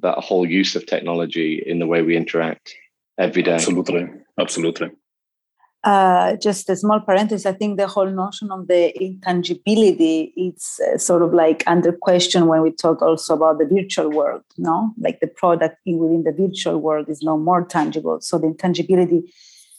that 0.00 0.18
whole 0.18 0.48
use 0.48 0.76
of 0.76 0.86
technology 0.86 1.62
in 1.66 1.78
the 1.78 1.86
way 1.86 2.02
we 2.02 2.16
interact 2.16 2.74
every 3.18 3.42
day. 3.42 3.54
Absolutely, 3.54 4.08
absolutely. 4.38 4.90
Uh, 5.84 6.34
just 6.36 6.70
a 6.70 6.76
small 6.76 6.98
parenthesis. 7.00 7.44
I 7.44 7.52
think 7.52 7.76
the 7.76 7.86
whole 7.86 8.08
notion 8.08 8.50
of 8.50 8.68
the 8.68 8.90
intangibility 9.02 10.32
it's 10.34 10.80
uh, 10.80 10.96
sort 10.96 11.20
of 11.20 11.34
like 11.34 11.62
under 11.66 11.92
question 11.92 12.46
when 12.46 12.62
we 12.62 12.70
talk 12.70 13.02
also 13.02 13.34
about 13.34 13.58
the 13.58 13.66
virtual 13.66 14.10
world. 14.10 14.42
No, 14.56 14.94
like 14.98 15.20
the 15.20 15.26
product 15.26 15.76
within 15.84 16.22
the 16.22 16.32
virtual 16.32 16.78
world 16.78 17.10
is 17.10 17.20
no 17.20 17.36
more 17.36 17.66
tangible. 17.66 18.22
So 18.22 18.38
the 18.38 18.46
intangibility 18.46 19.30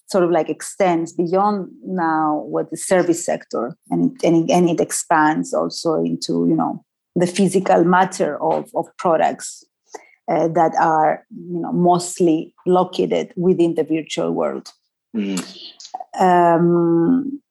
sort 0.07 0.23
of 0.23 0.31
like 0.31 0.49
extends 0.49 1.13
beyond 1.13 1.69
now 1.85 2.43
what 2.47 2.69
the 2.69 2.77
service 2.77 3.25
sector 3.25 3.75
and, 3.89 4.17
and, 4.23 4.49
and 4.49 4.69
it 4.69 4.79
expands 4.79 5.53
also 5.53 5.95
into 5.95 6.47
you 6.47 6.55
know 6.55 6.83
the 7.15 7.27
physical 7.27 7.83
matter 7.83 8.41
of, 8.41 8.69
of 8.75 8.85
products 8.97 9.63
uh, 10.27 10.47
that 10.49 10.73
are 10.79 11.25
you 11.31 11.59
know 11.59 11.71
mostly 11.71 12.53
located 12.65 13.33
within 13.35 13.75
the 13.75 13.83
virtual 13.83 14.31
world 14.31 14.71
mm. 15.15 15.39
um, 16.19 17.41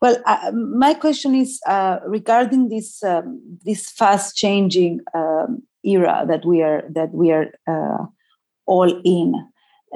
well 0.00 0.16
uh, 0.26 0.52
my 0.52 0.94
question 0.94 1.34
is 1.34 1.60
uh, 1.66 1.98
regarding 2.06 2.68
this 2.68 3.02
um, 3.02 3.40
this 3.64 3.90
fast 3.90 4.36
changing 4.36 5.00
um, 5.14 5.62
era 5.84 6.24
that 6.28 6.44
we 6.44 6.62
are 6.62 6.84
that 6.90 7.12
we 7.12 7.32
are 7.32 7.46
uh, 7.68 8.04
all 8.66 9.00
in 9.04 9.34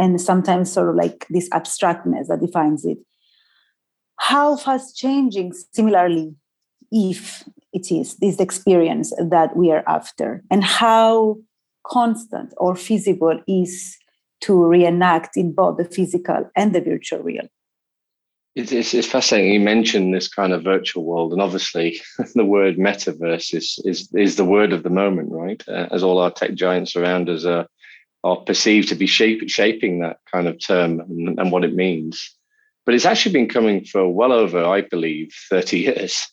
and 0.00 0.20
sometimes 0.20 0.72
sort 0.72 0.88
of 0.88 0.96
like 0.96 1.26
this 1.28 1.48
abstractness 1.50 2.28
that 2.28 2.40
defines 2.40 2.84
it 2.84 2.98
how 4.16 4.56
fast 4.56 4.96
changing 4.96 5.52
similarly 5.72 6.34
if 6.90 7.44
it 7.72 7.92
is 7.92 8.16
this 8.16 8.40
experience 8.40 9.12
that 9.30 9.56
we 9.56 9.70
are 9.70 9.84
after 9.86 10.42
and 10.50 10.64
how 10.64 11.36
constant 11.86 12.52
or 12.56 12.74
feasible 12.74 13.40
is 13.46 13.96
to 14.40 14.64
reenact 14.64 15.36
in 15.36 15.52
both 15.52 15.76
the 15.76 15.84
physical 15.84 16.50
and 16.56 16.74
the 16.74 16.80
virtual 16.80 17.22
real 17.22 17.46
it's, 18.56 18.72
it's, 18.72 18.94
it's, 18.94 19.06
fascinating. 19.06 19.52
You 19.52 19.60
mentioned 19.60 20.12
this 20.12 20.26
kind 20.26 20.52
of 20.52 20.64
virtual 20.64 21.04
world, 21.04 21.32
and 21.32 21.40
obviously, 21.40 22.00
the 22.34 22.44
word 22.44 22.78
metaverse 22.78 23.54
is 23.54 23.78
is 23.84 24.12
is 24.12 24.34
the 24.34 24.44
word 24.44 24.72
of 24.72 24.82
the 24.82 24.90
moment, 24.90 25.28
right? 25.30 25.62
Uh, 25.68 25.86
as 25.92 26.02
all 26.02 26.18
our 26.18 26.32
tech 26.32 26.54
giants 26.54 26.96
around 26.96 27.28
us 27.28 27.44
are 27.44 27.68
are 28.22 28.36
perceived 28.36 28.88
to 28.88 28.94
be 28.94 29.06
shape, 29.06 29.48
shaping 29.48 30.00
that 30.00 30.18
kind 30.30 30.46
of 30.46 30.58
term 30.58 31.00
and, 31.00 31.38
and 31.38 31.52
what 31.52 31.64
it 31.64 31.74
means. 31.74 32.36
But 32.84 32.94
it's 32.94 33.06
actually 33.06 33.32
been 33.32 33.48
coming 33.48 33.84
for 33.84 34.08
well 34.08 34.32
over, 34.32 34.64
I 34.64 34.82
believe, 34.82 35.32
thirty 35.48 35.80
years. 35.80 36.26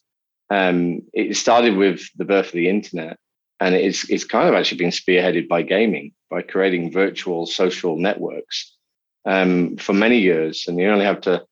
Um, 0.50 1.02
it 1.14 1.36
started 1.36 1.76
with 1.78 2.02
the 2.16 2.26
birth 2.26 2.48
of 2.48 2.54
the 2.54 2.70
internet, 2.70 3.18
and 3.60 3.76
it's 3.76 4.10
it's 4.10 4.24
kind 4.24 4.48
of 4.48 4.56
actually 4.56 4.78
been 4.78 4.92
spearheaded 4.92 5.48
by 5.48 5.62
gaming, 5.62 6.14
by 6.30 6.42
creating 6.42 6.92
virtual 6.92 7.46
social 7.46 7.98
networks 7.98 8.76
um, 9.26 9.78
for 9.78 9.94
many 9.94 10.20
years. 10.20 10.66
And 10.68 10.80
you 10.80 10.90
only 10.90 11.06
have 11.06 11.22
to 11.22 11.46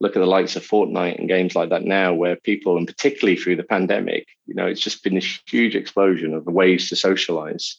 look 0.00 0.16
at 0.16 0.20
the 0.20 0.26
likes 0.26 0.56
of 0.56 0.66
Fortnite 0.66 1.18
and 1.18 1.28
games 1.28 1.54
like 1.54 1.68
that 1.70 1.84
now, 1.84 2.12
where 2.14 2.36
people, 2.36 2.76
and 2.76 2.86
particularly 2.86 3.36
through 3.36 3.56
the 3.56 3.62
pandemic, 3.62 4.26
you 4.46 4.54
know, 4.54 4.66
it's 4.66 4.80
just 4.80 5.04
been 5.04 5.14
this 5.14 5.40
huge 5.46 5.76
explosion 5.76 6.34
of 6.34 6.44
the 6.44 6.50
ways 6.50 6.88
to 6.88 6.96
socialize. 6.96 7.76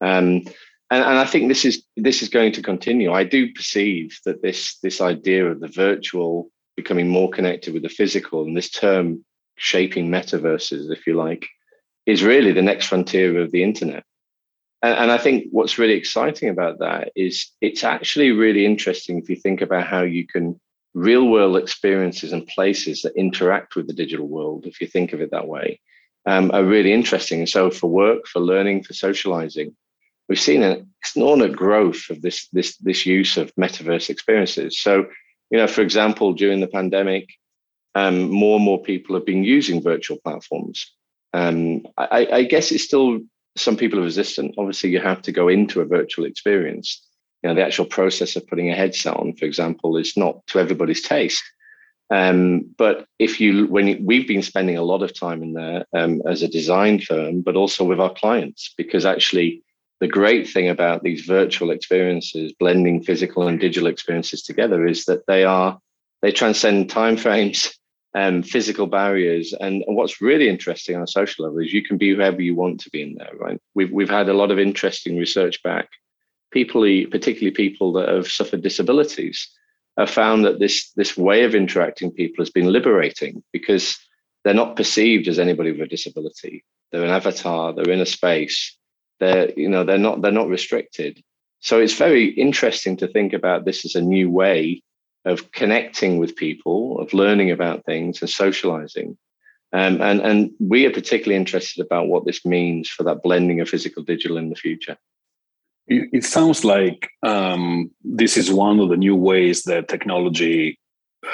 Um, 0.00 0.44
and, 0.90 1.04
and 1.04 1.18
I 1.18 1.24
think 1.24 1.48
this 1.48 1.64
is 1.64 1.84
this 1.96 2.22
is 2.22 2.28
going 2.28 2.52
to 2.52 2.62
continue. 2.62 3.12
I 3.12 3.24
do 3.24 3.52
perceive 3.52 4.18
that 4.24 4.42
this 4.42 4.78
this 4.82 5.00
idea 5.00 5.46
of 5.46 5.60
the 5.60 5.68
virtual 5.68 6.50
becoming 6.76 7.08
more 7.08 7.30
connected 7.30 7.72
with 7.74 7.82
the 7.82 7.88
physical, 7.88 8.44
and 8.44 8.56
this 8.56 8.70
term 8.70 9.24
shaping 9.56 10.08
metaverses, 10.08 10.90
if 10.90 11.06
you 11.06 11.14
like, 11.14 11.46
is 12.06 12.22
really 12.22 12.52
the 12.52 12.62
next 12.62 12.86
frontier 12.86 13.40
of 13.40 13.52
the 13.52 13.62
internet. 13.62 14.04
And, 14.82 14.94
and 14.96 15.10
I 15.10 15.18
think 15.18 15.46
what's 15.50 15.78
really 15.78 15.94
exciting 15.94 16.48
about 16.48 16.78
that 16.78 17.12
is 17.14 17.50
it's 17.60 17.84
actually 17.84 18.30
really 18.30 18.64
interesting 18.64 19.18
if 19.18 19.28
you 19.28 19.36
think 19.36 19.60
about 19.60 19.86
how 19.86 20.02
you 20.02 20.26
can 20.26 20.58
real 20.94 21.28
world 21.28 21.56
experiences 21.56 22.32
and 22.32 22.46
places 22.48 23.02
that 23.02 23.14
interact 23.14 23.76
with 23.76 23.86
the 23.86 23.92
digital 23.92 24.26
world, 24.26 24.66
if 24.66 24.80
you 24.80 24.86
think 24.86 25.12
of 25.12 25.20
it 25.20 25.30
that 25.30 25.46
way, 25.46 25.80
um, 26.26 26.50
are 26.52 26.64
really 26.64 26.92
interesting. 26.92 27.40
And 27.40 27.48
so, 27.48 27.70
for 27.70 27.88
work, 27.88 28.26
for 28.26 28.40
learning, 28.40 28.82
for 28.84 28.94
socializing, 28.94 29.76
we've 30.30 30.40
seen 30.40 30.62
an 30.62 30.88
extraordinary 31.02 31.52
growth 31.52 32.08
of 32.08 32.22
this 32.22 32.48
this 32.52 32.76
this 32.78 33.04
use 33.04 33.36
of 33.36 33.52
metaverse 33.56 34.08
experiences. 34.08 34.80
So, 34.80 35.06
you 35.50 35.58
know, 35.58 35.66
for 35.66 35.82
example, 35.82 36.32
during 36.32 36.60
the 36.60 36.68
pandemic, 36.68 37.28
um, 37.96 38.30
more 38.30 38.56
and 38.56 38.64
more 38.64 38.82
people 38.82 39.16
have 39.16 39.26
been 39.26 39.44
using 39.44 39.82
virtual 39.82 40.18
platforms. 40.24 40.90
Um, 41.34 41.82
I, 41.98 42.28
I 42.32 42.42
guess 42.44 42.70
it's 42.70 42.84
still 42.84 43.20
some 43.56 43.76
people 43.76 43.98
are 43.98 44.04
resistant. 44.04 44.54
Obviously, 44.56 44.90
you 44.90 45.00
have 45.00 45.20
to 45.22 45.32
go 45.32 45.48
into 45.48 45.80
a 45.80 45.84
virtual 45.84 46.24
experience 46.24 47.06
you 47.42 47.48
know 47.48 47.54
the 47.54 47.64
actual 47.64 47.86
process 47.86 48.36
of 48.36 48.46
putting 48.46 48.70
a 48.70 48.76
headset 48.76 49.16
on 49.16 49.34
for 49.34 49.44
example 49.46 49.96
is 49.96 50.16
not 50.16 50.46
to 50.46 50.58
everybody's 50.58 51.02
taste 51.02 51.42
um, 52.12 52.68
but 52.76 53.06
if 53.18 53.40
you 53.40 53.66
when 53.68 53.86
you, 53.86 53.98
we've 54.02 54.26
been 54.26 54.42
spending 54.42 54.76
a 54.76 54.82
lot 54.82 55.02
of 55.02 55.18
time 55.18 55.42
in 55.42 55.54
there 55.54 55.86
um, 55.96 56.20
as 56.26 56.42
a 56.42 56.48
design 56.48 57.00
firm 57.00 57.40
but 57.40 57.56
also 57.56 57.82
with 57.84 58.00
our 58.00 58.12
clients 58.12 58.74
because 58.76 59.06
actually 59.06 59.62
the 60.00 60.08
great 60.08 60.48
thing 60.48 60.68
about 60.68 61.02
these 61.02 61.22
virtual 61.22 61.70
experiences 61.70 62.52
blending 62.58 63.02
physical 63.02 63.46
and 63.46 63.60
digital 63.60 63.88
experiences 63.88 64.42
together 64.42 64.86
is 64.86 65.04
that 65.04 65.26
they 65.26 65.44
are 65.44 65.78
they 66.22 66.32
transcend 66.32 66.90
time 66.90 67.16
frames 67.16 67.72
and 68.14 68.36
um, 68.36 68.42
physical 68.42 68.86
barriers 68.86 69.52
and, 69.60 69.84
and 69.86 69.96
what's 69.96 70.20
really 70.20 70.48
interesting 70.48 70.96
on 70.96 71.02
a 71.02 71.06
social 71.06 71.44
level 71.44 71.60
is 71.60 71.72
you 71.72 71.84
can 71.84 71.96
be 71.96 72.10
whoever 72.10 72.42
you 72.42 72.54
want 72.54 72.80
to 72.80 72.90
be 72.90 73.02
in 73.02 73.14
there 73.14 73.32
right 73.38 73.60
we've, 73.74 73.92
we've 73.92 74.10
had 74.10 74.28
a 74.28 74.34
lot 74.34 74.50
of 74.50 74.58
interesting 74.58 75.16
research 75.16 75.62
back 75.62 75.88
people, 76.50 76.82
particularly 77.10 77.50
people 77.50 77.92
that 77.94 78.08
have 78.08 78.28
suffered 78.28 78.62
disabilities, 78.62 79.48
have 79.96 80.10
found 80.10 80.44
that 80.44 80.58
this 80.58 80.90
this 80.92 81.16
way 81.16 81.44
of 81.44 81.54
interacting 81.54 82.10
people 82.10 82.42
has 82.42 82.50
been 82.50 82.72
liberating 82.72 83.42
because 83.52 83.98
they're 84.44 84.54
not 84.54 84.76
perceived 84.76 85.28
as 85.28 85.38
anybody 85.38 85.72
with 85.72 85.82
a 85.82 85.86
disability. 85.86 86.64
They're 86.90 87.04
an 87.04 87.10
avatar. 87.10 87.72
They're 87.72 87.90
in 87.90 88.00
a 88.00 88.06
space. 88.06 88.76
They're 89.20 89.52
you 89.56 89.68
know 89.68 89.84
they're 89.84 89.98
not 89.98 90.22
they're 90.22 90.32
not 90.32 90.48
restricted. 90.48 91.22
So 91.60 91.78
it's 91.78 91.94
very 91.94 92.26
interesting 92.30 92.96
to 92.98 93.08
think 93.08 93.32
about 93.32 93.64
this 93.64 93.84
as 93.84 93.94
a 93.94 94.00
new 94.00 94.30
way 94.30 94.82
of 95.26 95.52
connecting 95.52 96.16
with 96.16 96.36
people, 96.36 96.98
of 96.98 97.12
learning 97.12 97.50
about 97.50 97.84
things 97.84 98.22
and 98.22 98.30
socializing. 98.30 99.18
Um, 99.72 100.00
and, 100.00 100.20
and 100.20 100.50
we 100.58 100.86
are 100.86 100.90
particularly 100.90 101.36
interested 101.36 101.84
about 101.84 102.08
what 102.08 102.24
this 102.24 102.44
means 102.44 102.88
for 102.88 103.04
that 103.04 103.22
blending 103.22 103.60
of 103.60 103.68
physical 103.68 104.02
digital 104.02 104.38
in 104.38 104.48
the 104.48 104.56
future 104.56 104.96
it, 105.90 106.08
it 106.12 106.24
sounds 106.24 106.64
like 106.64 107.10
um, 107.22 107.90
this 108.02 108.36
is 108.36 108.50
one 108.50 108.80
of 108.80 108.88
the 108.88 108.96
new 108.96 109.16
ways 109.16 109.64
that 109.64 109.88
technology 109.88 110.78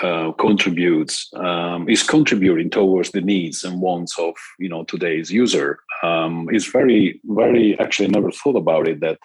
uh, 0.02 0.32
contributes 0.32 1.28
um, 1.36 1.88
is 1.88 2.02
contributing 2.02 2.70
towards 2.70 3.10
the 3.10 3.20
needs 3.20 3.64
and 3.64 3.80
wants 3.80 4.18
of 4.18 4.34
you 4.58 4.68
know 4.68 4.84
today's 4.84 5.30
user. 5.30 5.78
Um, 6.02 6.48
it's 6.52 6.70
very 6.70 7.20
very 7.24 7.78
actually 7.78 8.08
never 8.08 8.30
thought 8.30 8.56
about 8.56 8.88
it 8.88 9.00
that 9.00 9.18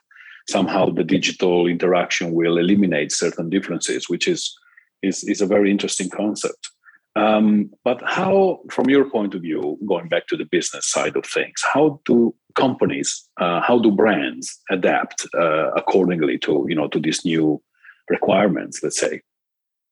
somehow 0.50 0.90
the 0.90 1.04
digital 1.04 1.68
interaction 1.68 2.34
will 2.34 2.58
eliminate 2.58 3.12
certain 3.12 3.50
differences, 3.50 4.10
which 4.10 4.28
is 4.28 4.58
is 5.02 5.24
is 5.24 5.42
a 5.42 5.48
very 5.48 5.72
interesting 5.72 6.10
concept. 6.10 6.70
Um, 7.16 7.72
but 7.84 8.02
how, 8.06 8.62
from 8.70 8.90
your 8.90 9.10
point 9.10 9.36
of 9.36 9.42
view, 9.42 9.78
going 9.86 10.08
back 10.08 10.28
to 10.28 10.38
the 10.38 10.46
business 10.50 10.90
side 10.90 11.18
of 11.18 11.26
things, 11.26 11.62
how 11.74 12.00
do 12.06 12.34
companies, 12.56 13.28
uh, 13.40 13.60
how 13.60 13.80
do 13.80 13.92
brands 13.92 14.60
adapt 14.70 15.28
uh, 15.38 15.72
accordingly 15.72 16.38
to 16.40 16.66
you 16.70 16.76
know 16.76 16.88
to 16.88 17.00
these 17.00 17.26
new 17.26 17.62
requirements? 18.10 18.80
Let's 18.82 19.00
say. 19.00 19.22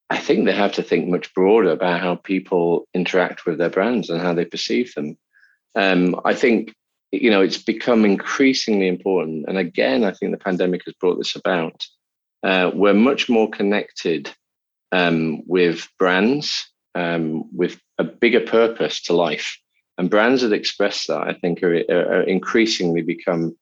I 0.09 0.17
think 0.17 0.45
they 0.45 0.53
have 0.53 0.73
to 0.73 0.83
think 0.83 1.07
much 1.07 1.33
broader 1.33 1.71
about 1.71 2.01
how 2.01 2.15
people 2.15 2.87
interact 2.93 3.45
with 3.45 3.57
their 3.57 3.69
brands 3.69 4.09
and 4.09 4.19
how 4.19 4.33
they 4.33 4.45
perceive 4.45 4.93
them. 4.95 5.17
Um, 5.75 6.19
I 6.25 6.33
think 6.33 6.73
you 7.11 7.29
know 7.29 7.41
it's 7.41 7.61
become 7.61 8.05
increasingly 8.05 8.87
important, 8.87 9.45
and 9.47 9.57
again, 9.57 10.03
I 10.03 10.11
think 10.11 10.31
the 10.31 10.37
pandemic 10.37 10.81
has 10.85 10.93
brought 10.95 11.17
this 11.17 11.35
about. 11.35 11.85
Uh, 12.41 12.71
we're 12.73 12.93
much 12.93 13.29
more 13.29 13.49
connected 13.49 14.31
um, 14.91 15.41
with 15.45 15.87
brands 15.99 16.69
um, 16.95 17.55
with 17.55 17.79
a 17.97 18.03
bigger 18.03 18.41
purpose 18.41 19.01
to 19.03 19.13
life. 19.13 19.57
And 19.97 20.09
brands 20.09 20.41
that 20.41 20.53
express 20.53 21.07
that, 21.07 21.27
I 21.27 21.33
think, 21.33 21.61
are, 21.61 21.75
are 21.89 22.21
increasingly 22.21 23.01
become 23.01 23.57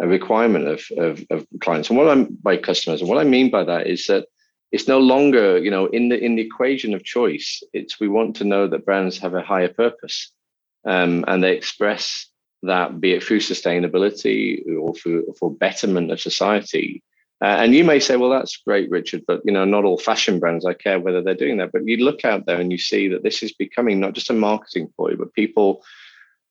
a 0.00 0.06
requirement 0.06 0.66
of, 0.66 0.84
of, 0.96 1.24
of, 1.30 1.46
clients. 1.60 1.90
And 1.90 1.98
what 1.98 2.08
I'm 2.08 2.34
by 2.42 2.56
customers, 2.56 3.00
and 3.00 3.10
what 3.10 3.18
I 3.18 3.24
mean 3.24 3.50
by 3.50 3.62
that 3.64 3.86
is 3.86 4.06
that 4.06 4.26
it's 4.72 4.88
no 4.88 4.98
longer, 4.98 5.58
you 5.58 5.70
know, 5.70 5.86
in 5.86 6.08
the 6.08 6.18
in 6.18 6.34
the 6.34 6.42
equation 6.42 6.94
of 6.94 7.04
choice. 7.04 7.62
It's 7.72 8.00
we 8.00 8.08
want 8.08 8.36
to 8.36 8.44
know 8.44 8.66
that 8.66 8.84
brands 8.86 9.18
have 9.18 9.34
a 9.34 9.42
higher 9.42 9.68
purpose, 9.68 10.32
um, 10.84 11.24
and 11.28 11.42
they 11.42 11.52
express 11.52 12.26
that, 12.64 13.00
be 13.00 13.12
it 13.12 13.22
through 13.22 13.40
sustainability 13.40 14.62
or 14.80 14.94
for 14.94 15.22
for 15.38 15.54
betterment 15.54 16.10
of 16.10 16.20
society, 16.20 17.02
uh, 17.42 17.58
and 17.58 17.74
you 17.74 17.82
may 17.82 17.98
say, 17.98 18.16
well, 18.16 18.30
that's 18.30 18.56
great, 18.58 18.88
Richard, 18.88 19.24
but 19.26 19.42
you 19.44 19.52
know, 19.52 19.64
not 19.64 19.84
all 19.84 19.98
fashion 19.98 20.38
brands 20.38 20.64
I 20.64 20.74
care 20.74 21.00
whether 21.00 21.20
they're 21.20 21.34
doing 21.34 21.56
that. 21.56 21.72
But 21.72 21.86
you 21.86 21.96
look 21.96 22.24
out 22.24 22.46
there 22.46 22.60
and 22.60 22.70
you 22.70 22.78
see 22.78 23.08
that 23.08 23.24
this 23.24 23.42
is 23.42 23.52
becoming 23.52 23.98
not 23.98 24.12
just 24.12 24.30
a 24.30 24.32
marketing 24.32 24.92
ploy, 24.96 25.16
but 25.16 25.34
people 25.34 25.84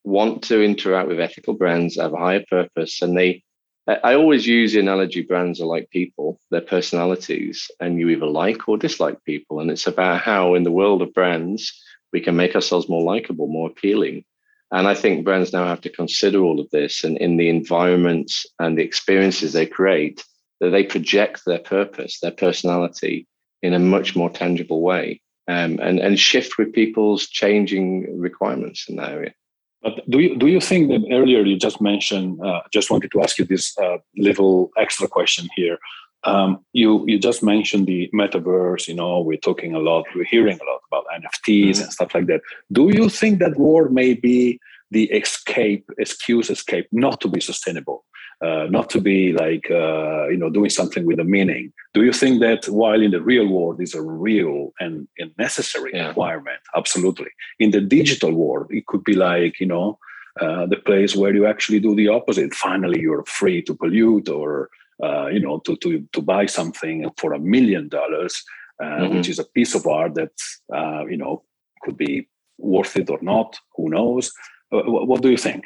want 0.03 0.43
to 0.43 0.61
interact 0.61 1.07
with 1.07 1.21
ethical 1.21 1.53
brands, 1.53 1.95
have 1.95 2.13
a 2.13 2.17
higher 2.17 2.43
purpose, 2.49 3.01
and 3.01 3.17
they. 3.17 3.43
I 3.87 4.13
always 4.13 4.45
use 4.45 4.73
the 4.73 4.79
analogy 4.79 5.21
brands 5.21 5.59
are 5.59 5.65
like 5.65 5.89
people, 5.89 6.39
their 6.51 6.61
personalities, 6.61 7.71
and 7.79 7.99
you 7.99 8.09
either 8.09 8.27
like 8.27 8.67
or 8.67 8.77
dislike 8.77 9.23
people. 9.25 9.59
And 9.59 9.71
it's 9.71 9.87
about 9.87 10.21
how, 10.21 10.53
in 10.53 10.63
the 10.63 10.71
world 10.71 11.01
of 11.01 11.13
brands, 11.13 11.81
we 12.13 12.21
can 12.21 12.35
make 12.35 12.55
ourselves 12.55 12.87
more 12.89 13.01
likable, 13.01 13.47
more 13.47 13.69
appealing. 13.69 14.23
And 14.71 14.87
I 14.87 14.93
think 14.93 15.25
brands 15.25 15.51
now 15.51 15.65
have 15.65 15.81
to 15.81 15.89
consider 15.89 16.41
all 16.41 16.59
of 16.59 16.69
this 16.69 17.03
and 17.03 17.17
in 17.17 17.37
the 17.37 17.49
environments 17.49 18.45
and 18.59 18.77
the 18.77 18.83
experiences 18.83 19.53
they 19.53 19.65
create 19.65 20.23
that 20.59 20.69
they 20.69 20.83
project 20.83 21.41
their 21.45 21.59
purpose, 21.59 22.19
their 22.19 22.31
personality 22.31 23.27
in 23.61 23.73
a 23.73 23.79
much 23.79 24.15
more 24.15 24.29
tangible 24.29 24.81
way 24.81 25.21
um, 25.47 25.79
and, 25.81 25.99
and 25.99 26.19
shift 26.19 26.57
with 26.57 26.73
people's 26.73 27.27
changing 27.27 28.19
requirements 28.19 28.87
in 28.87 28.95
that 28.97 29.09
area. 29.09 29.33
But 29.81 30.07
do 30.09 30.19
you 30.19 30.37
do 30.37 30.47
you 30.47 30.61
think 30.61 30.89
that 30.89 31.07
earlier 31.11 31.43
you 31.43 31.57
just 31.57 31.81
mentioned? 31.81 32.39
Uh, 32.41 32.61
just 32.71 32.91
wanted 32.91 33.11
to 33.11 33.21
ask 33.21 33.37
you 33.39 33.45
this 33.45 33.77
uh, 33.77 33.97
little 34.15 34.71
extra 34.77 35.07
question 35.07 35.49
here. 35.55 35.77
Um, 36.23 36.63
you 36.73 37.03
you 37.07 37.17
just 37.17 37.41
mentioned 37.41 37.87
the 37.87 38.09
metaverse. 38.13 38.87
You 38.87 38.93
know, 38.93 39.21
we're 39.21 39.37
talking 39.37 39.73
a 39.73 39.79
lot, 39.79 40.05
we're 40.15 40.23
hearing 40.23 40.59
a 40.61 40.65
lot 40.71 40.81
about 40.87 41.05
NFTs 41.19 41.71
mm-hmm. 41.71 41.83
and 41.83 41.93
stuff 41.93 42.13
like 42.13 42.27
that. 42.27 42.41
Do 42.71 42.91
you 42.93 43.09
think 43.09 43.39
that 43.39 43.57
world 43.57 43.91
may 43.91 44.13
be 44.13 44.59
the 44.91 45.05
escape, 45.05 45.89
excuse 45.97 46.49
escape, 46.49 46.87
not 46.91 47.21
to 47.21 47.27
be 47.27 47.39
sustainable, 47.39 48.03
uh, 48.41 48.65
not 48.69 48.89
to 48.89 48.99
be 48.99 49.33
like 49.33 49.69
uh, 49.69 50.27
you 50.27 50.37
know 50.37 50.49
doing 50.49 50.69
something 50.69 51.05
with 51.05 51.19
a 51.19 51.23
meaning. 51.23 51.71
Do 51.93 52.03
you 52.03 52.13
think 52.13 52.39
that 52.41 52.65
while 52.65 53.01
in 53.01 53.11
the 53.11 53.21
real 53.21 53.47
world 53.47 53.81
is 53.81 53.93
a 53.93 54.01
real 54.01 54.73
and, 54.79 55.07
and 55.19 55.31
necessary 55.37 55.91
yeah. 55.93 56.07
requirement? 56.07 56.59
Absolutely. 56.75 57.29
In 57.59 57.71
the 57.71 57.81
digital 57.81 58.33
world, 58.33 58.67
it 58.71 58.87
could 58.87 59.03
be 59.03 59.13
like 59.13 59.59
you 59.59 59.67
know 59.67 59.99
uh, 60.39 60.65
the 60.65 60.77
place 60.77 61.15
where 61.15 61.33
you 61.33 61.45
actually 61.45 61.79
do 61.79 61.95
the 61.95 62.07
opposite. 62.07 62.53
Finally, 62.53 63.01
you're 63.01 63.23
free 63.25 63.61
to 63.61 63.75
pollute 63.75 64.29
or 64.29 64.69
uh, 65.03 65.27
you 65.27 65.39
know 65.39 65.59
to, 65.59 65.75
to 65.77 66.07
to 66.11 66.21
buy 66.21 66.45
something 66.47 67.09
for 67.17 67.33
a 67.33 67.39
million 67.39 67.89
dollars, 67.89 68.43
uh, 68.81 68.85
mm-hmm. 68.85 69.17
which 69.17 69.29
is 69.29 69.39
a 69.39 69.45
piece 69.45 69.75
of 69.75 69.85
art 69.85 70.15
that 70.15 70.31
uh, 70.73 71.05
you 71.05 71.17
know 71.17 71.43
could 71.83 71.97
be 71.97 72.27
worth 72.57 72.97
it 72.97 73.09
or 73.09 73.19
not. 73.21 73.59
Who 73.75 73.89
knows? 73.89 74.31
What 74.71 75.21
do 75.21 75.29
you 75.29 75.37
think? 75.37 75.65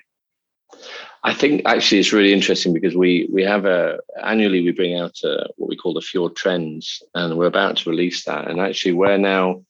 I 1.25 1.33
think 1.33 1.63
actually 1.65 1.99
it's 1.99 2.13
really 2.13 2.31
interesting 2.31 2.71
because 2.71 2.95
we 2.95 3.27
we 3.33 3.41
have 3.43 3.65
a 3.65 3.99
annually 4.23 4.61
we 4.61 4.71
bring 4.71 4.93
out 4.93 5.17
a, 5.23 5.47
what 5.57 5.69
we 5.69 5.75
call 5.75 5.95
the 5.95 6.01
Fjord 6.01 6.35
Trends, 6.35 7.01
and 7.15 7.35
we're 7.35 7.47
about 7.47 7.77
to 7.77 7.89
release 7.89 8.25
that. 8.25 8.47
And 8.47 8.61
actually, 8.61 8.93
we're 8.93 9.17
now 9.17 9.63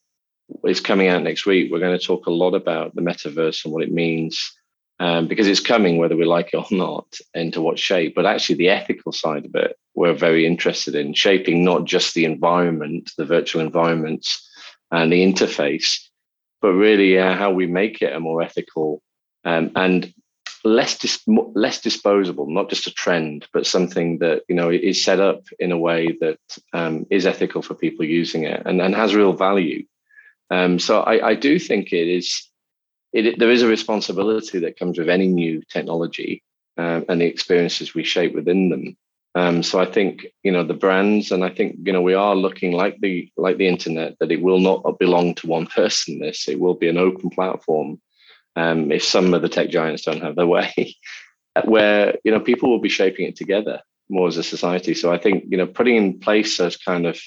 it's 0.65 0.81
coming 0.81 1.07
out 1.07 1.23
next 1.23 1.45
week. 1.45 1.71
We're 1.71 1.79
going 1.79 1.97
to 1.97 2.05
talk 2.05 2.25
a 2.25 2.31
lot 2.31 2.55
about 2.55 2.93
the 2.93 3.01
metaverse 3.01 3.63
and 3.63 3.73
what 3.73 3.83
it 3.83 3.91
means, 3.93 4.51
um, 4.99 5.29
because 5.29 5.47
it's 5.47 5.61
coming 5.61 5.97
whether 5.97 6.17
we 6.17 6.25
like 6.25 6.49
it 6.53 6.57
or 6.57 6.67
not, 6.71 7.07
into 7.33 7.61
what 7.61 7.79
shape. 7.79 8.15
But 8.15 8.25
actually, 8.25 8.55
the 8.55 8.69
ethical 8.69 9.13
side 9.13 9.45
of 9.45 9.55
it, 9.55 9.77
we're 9.93 10.13
very 10.13 10.45
interested 10.45 10.93
in 10.93 11.13
shaping 11.13 11.63
not 11.63 11.85
just 11.85 12.15
the 12.15 12.25
environment, 12.25 13.11
the 13.17 13.25
virtual 13.25 13.61
environments, 13.61 14.45
and 14.91 15.09
the 15.09 15.23
interface, 15.23 15.99
but 16.61 16.73
really 16.73 17.17
uh, 17.17 17.33
how 17.33 17.51
we 17.51 17.65
make 17.65 18.01
it 18.01 18.13
a 18.13 18.19
more 18.19 18.41
ethical 18.41 19.01
um, 19.45 19.71
and 19.77 20.13
less 20.65 20.97
dis- 20.97 21.23
less 21.27 21.79
disposable, 21.79 22.47
not 22.47 22.69
just 22.69 22.87
a 22.87 22.93
trend, 22.93 23.47
but 23.53 23.67
something 23.67 24.17
that 24.17 24.43
you 24.49 24.55
know 24.55 24.69
is 24.69 25.03
set 25.03 25.19
up 25.19 25.43
in 25.59 25.71
a 25.71 25.77
way 25.77 26.17
that 26.19 26.39
um, 26.73 27.05
is 27.09 27.25
ethical 27.25 27.61
for 27.61 27.75
people 27.75 28.03
using 28.03 28.43
it 28.43 28.63
and, 28.65 28.81
and 28.81 28.95
has 28.95 29.15
real 29.15 29.33
value. 29.33 29.85
Um, 30.49 30.79
so 30.79 31.01
I, 31.01 31.29
I, 31.29 31.35
do 31.35 31.57
think 31.57 31.91
it 31.91 32.07
is 32.07 32.49
it, 33.13 33.39
there 33.39 33.49
is 33.49 33.63
a 33.63 33.67
responsibility 33.67 34.59
that 34.59 34.77
comes 34.77 34.99
with 34.99 35.09
any 35.09 35.27
new 35.27 35.61
technology 35.71 36.43
um, 36.77 37.05
and 37.09 37.21
the 37.21 37.25
experiences 37.25 37.95
we 37.95 38.03
shape 38.03 38.35
within 38.35 38.69
them. 38.69 38.97
Um, 39.33 39.63
so 39.63 39.79
I 39.79 39.85
think 39.85 40.27
you 40.43 40.51
know 40.51 40.63
the 40.63 40.73
brands, 40.73 41.31
and 41.31 41.43
I 41.43 41.49
think 41.49 41.77
you 41.83 41.93
know 41.93 42.01
we 42.01 42.13
are 42.15 42.35
looking 42.35 42.71
like 42.71 42.99
the 43.01 43.31
like 43.37 43.57
the 43.57 43.67
internet 43.67 44.17
that 44.19 44.31
it 44.31 44.41
will 44.41 44.59
not 44.59 44.99
belong 44.99 45.35
to 45.35 45.47
one 45.47 45.67
person. 45.79 46.19
This 46.19 46.47
it 46.47 46.59
will 46.59 46.75
be 46.75 46.89
an 46.89 46.97
open 46.97 47.29
platform 47.29 48.01
um, 48.55 48.91
if 48.91 49.03
some 49.03 49.33
of 49.33 49.41
the 49.41 49.49
tech 49.49 49.69
giants 49.69 50.03
don't 50.03 50.21
have 50.21 50.35
their 50.35 50.47
way, 50.47 50.95
where 51.65 52.15
you 52.23 52.31
know 52.31 52.39
people 52.39 52.69
will 52.69 52.79
be 52.79 52.89
shaping 52.89 53.25
it 53.25 53.35
together 53.35 53.81
more 54.09 54.27
as 54.27 54.37
a 54.37 54.43
society. 54.43 54.93
So 54.93 55.11
I 55.11 55.17
think 55.17 55.45
you 55.47 55.57
know 55.57 55.67
putting 55.67 55.95
in 55.95 56.19
place 56.19 56.57
those 56.57 56.77
kind 56.77 57.05
of 57.05 57.19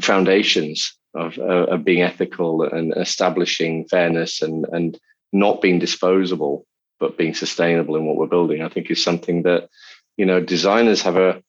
foundations 0.00 0.96
of, 1.14 1.36
uh, 1.38 1.66
of 1.66 1.84
being 1.84 2.02
ethical 2.02 2.62
and 2.62 2.96
establishing 2.96 3.86
fairness 3.88 4.42
and 4.42 4.66
and 4.72 4.98
not 5.32 5.60
being 5.60 5.78
disposable 5.78 6.64
but 7.00 7.18
being 7.18 7.34
sustainable 7.34 7.96
in 7.96 8.06
what 8.06 8.16
we're 8.16 8.26
building, 8.26 8.62
I 8.62 8.68
think 8.68 8.90
is 8.90 9.02
something 9.02 9.42
that 9.42 9.68
you 10.16 10.26
know 10.26 10.40
designers 10.40 11.02
have 11.02 11.16
a 11.16 11.42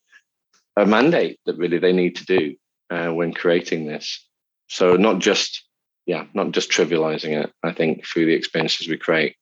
a 0.77 0.86
mandate 0.86 1.39
that 1.46 1.58
really 1.58 1.77
they 1.77 1.94
need 1.94 2.17
to 2.17 2.25
do 2.25 2.55
uh, 2.89 3.10
when 3.10 3.34
creating 3.34 3.86
this. 3.86 4.27
So 4.67 4.96
not 4.96 5.20
just 5.20 5.64
yeah, 6.05 6.25
not 6.33 6.51
just 6.51 6.69
trivializing 6.69 7.43
it, 7.43 7.51
I 7.63 7.71
think, 7.71 8.05
through 8.05 8.27
the 8.27 8.33
experiences 8.33 8.88
we 8.88 8.97
create. 8.97 9.35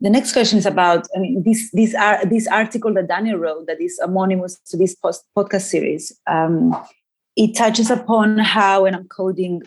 The 0.00 0.10
next 0.10 0.32
question 0.32 0.58
is 0.58 0.66
about 0.66 1.06
I 1.16 1.20
mean, 1.20 1.42
this, 1.44 1.70
this, 1.72 1.94
this 2.28 2.46
article 2.48 2.92
that 2.94 3.08
Daniel 3.08 3.38
wrote 3.38 3.66
that 3.66 3.80
is 3.80 3.98
anonymous 3.98 4.58
to 4.66 4.76
this 4.76 4.94
post, 4.94 5.24
podcast 5.36 5.62
series. 5.62 6.12
Um, 6.26 6.76
it 7.36 7.56
touches 7.56 7.90
upon 7.90 8.38
how, 8.38 8.84
and 8.84 8.94
I'm 8.94 9.08
coding, 9.08 9.62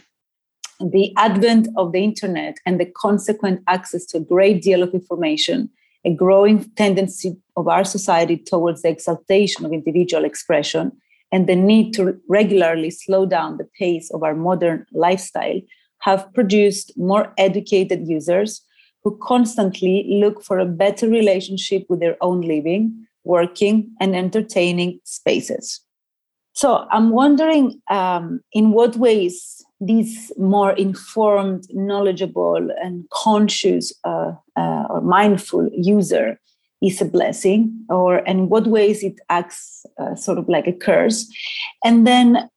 the 0.79 1.13
advent 1.17 1.67
of 1.75 1.91
the 1.91 2.03
internet 2.03 2.57
and 2.65 2.79
the 2.79 2.85
consequent 2.85 3.61
access 3.67 4.05
to 4.07 4.17
a 4.17 4.21
great 4.21 4.61
deal 4.61 4.83
of 4.83 4.93
information, 4.93 5.69
a 6.05 6.13
growing 6.13 6.63
tendency 6.75 7.35
of 7.55 7.67
our 7.67 7.83
society 7.83 8.37
towards 8.37 8.83
the 8.83 8.89
exaltation 8.89 9.65
of 9.65 9.73
individual 9.73 10.23
expression, 10.23 10.91
and 11.31 11.47
the 11.47 11.55
need 11.55 11.93
to 11.95 12.17
regularly 12.29 12.91
slow 12.91 13.25
down 13.25 13.57
the 13.57 13.67
pace 13.77 14.09
of 14.11 14.23
our 14.23 14.35
modern 14.35 14.85
lifestyle 14.93 15.59
have 15.99 16.31
produced 16.33 16.91
more 16.97 17.33
educated 17.37 18.07
users 18.07 18.61
who 19.03 19.17
constantly 19.21 20.05
look 20.09 20.43
for 20.43 20.59
a 20.59 20.65
better 20.65 21.07
relationship 21.07 21.85
with 21.89 21.99
their 21.99 22.17
own 22.21 22.41
living, 22.41 23.07
working, 23.23 23.89
and 23.99 24.15
entertaining 24.15 24.99
spaces. 25.03 25.81
So 26.53 26.87
I'm 26.91 27.11
wondering 27.11 27.79
um, 27.89 28.41
in 28.51 28.71
what 28.71 28.95
ways 28.95 29.63
this 29.79 30.31
more 30.37 30.71
informed, 30.71 31.65
knowledgeable, 31.71 32.69
and 32.81 33.05
conscious 33.13 33.93
uh, 34.03 34.31
uh, 34.55 34.85
or 34.89 35.01
mindful 35.01 35.69
user 35.71 36.39
is 36.81 36.99
a 37.01 37.05
blessing, 37.05 37.85
or 37.89 38.19
in 38.19 38.49
what 38.49 38.67
ways 38.67 39.03
it 39.03 39.19
acts 39.29 39.85
uh, 39.99 40.15
sort 40.15 40.37
of 40.37 40.49
like 40.49 40.67
a 40.67 40.73
curse. 40.73 41.27
And 41.83 42.07
then 42.07 42.49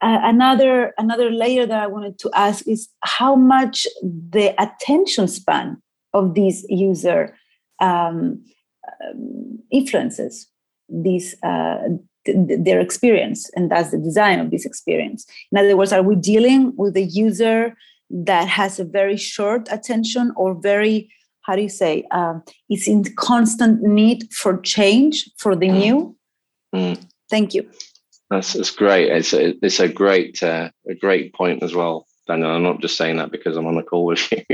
uh, 0.00 0.20
another 0.22 0.92
another 0.98 1.30
layer 1.30 1.66
that 1.66 1.82
I 1.82 1.86
wanted 1.86 2.18
to 2.20 2.30
ask 2.34 2.66
is 2.66 2.88
how 3.02 3.34
much 3.34 3.86
the 4.02 4.54
attention 4.62 5.28
span 5.28 5.82
of 6.14 6.34
these 6.34 6.64
user 6.68 7.36
um, 7.80 8.44
um, 9.02 9.58
influences 9.70 10.48
this 10.88 11.34
uh, 11.42 11.78
th- 12.24 12.60
their 12.64 12.80
experience, 12.80 13.50
and 13.54 13.70
that's 13.70 13.90
the 13.90 13.98
design 13.98 14.40
of 14.40 14.50
this 14.50 14.64
experience. 14.64 15.26
In 15.52 15.58
other 15.58 15.76
words, 15.76 15.92
are 15.92 16.02
we 16.02 16.16
dealing 16.16 16.72
with 16.76 16.96
a 16.96 17.02
user 17.02 17.76
that 18.10 18.48
has 18.48 18.80
a 18.80 18.84
very 18.84 19.16
short 19.16 19.68
attention 19.70 20.32
or 20.36 20.54
very 20.54 21.10
how 21.48 21.56
do 21.56 21.62
you 21.62 21.68
say 21.70 22.04
um, 22.10 22.42
is 22.70 22.86
in 22.86 23.04
constant 23.16 23.80
need 23.82 24.30
for 24.34 24.58
change 24.60 25.30
for 25.38 25.56
the 25.56 25.68
mm. 25.68 25.78
new? 25.78 26.16
Mm. 26.74 27.02
Thank 27.30 27.54
you. 27.54 27.66
That's, 28.30 28.52
that's 28.52 28.70
great. 28.70 29.10
It's 29.10 29.32
a, 29.32 29.54
it's 29.64 29.80
a 29.80 29.88
great 29.88 30.42
uh, 30.42 30.70
a 30.88 30.94
great 30.94 31.32
point 31.32 31.62
as 31.62 31.74
well, 31.74 32.06
Daniel. 32.26 32.50
I'm 32.50 32.62
not 32.62 32.80
just 32.80 32.96
saying 32.96 33.16
that 33.16 33.32
because 33.32 33.56
I'm 33.56 33.66
on 33.66 33.78
a 33.78 33.82
call 33.82 34.04
with 34.04 34.30
you. 34.32 34.44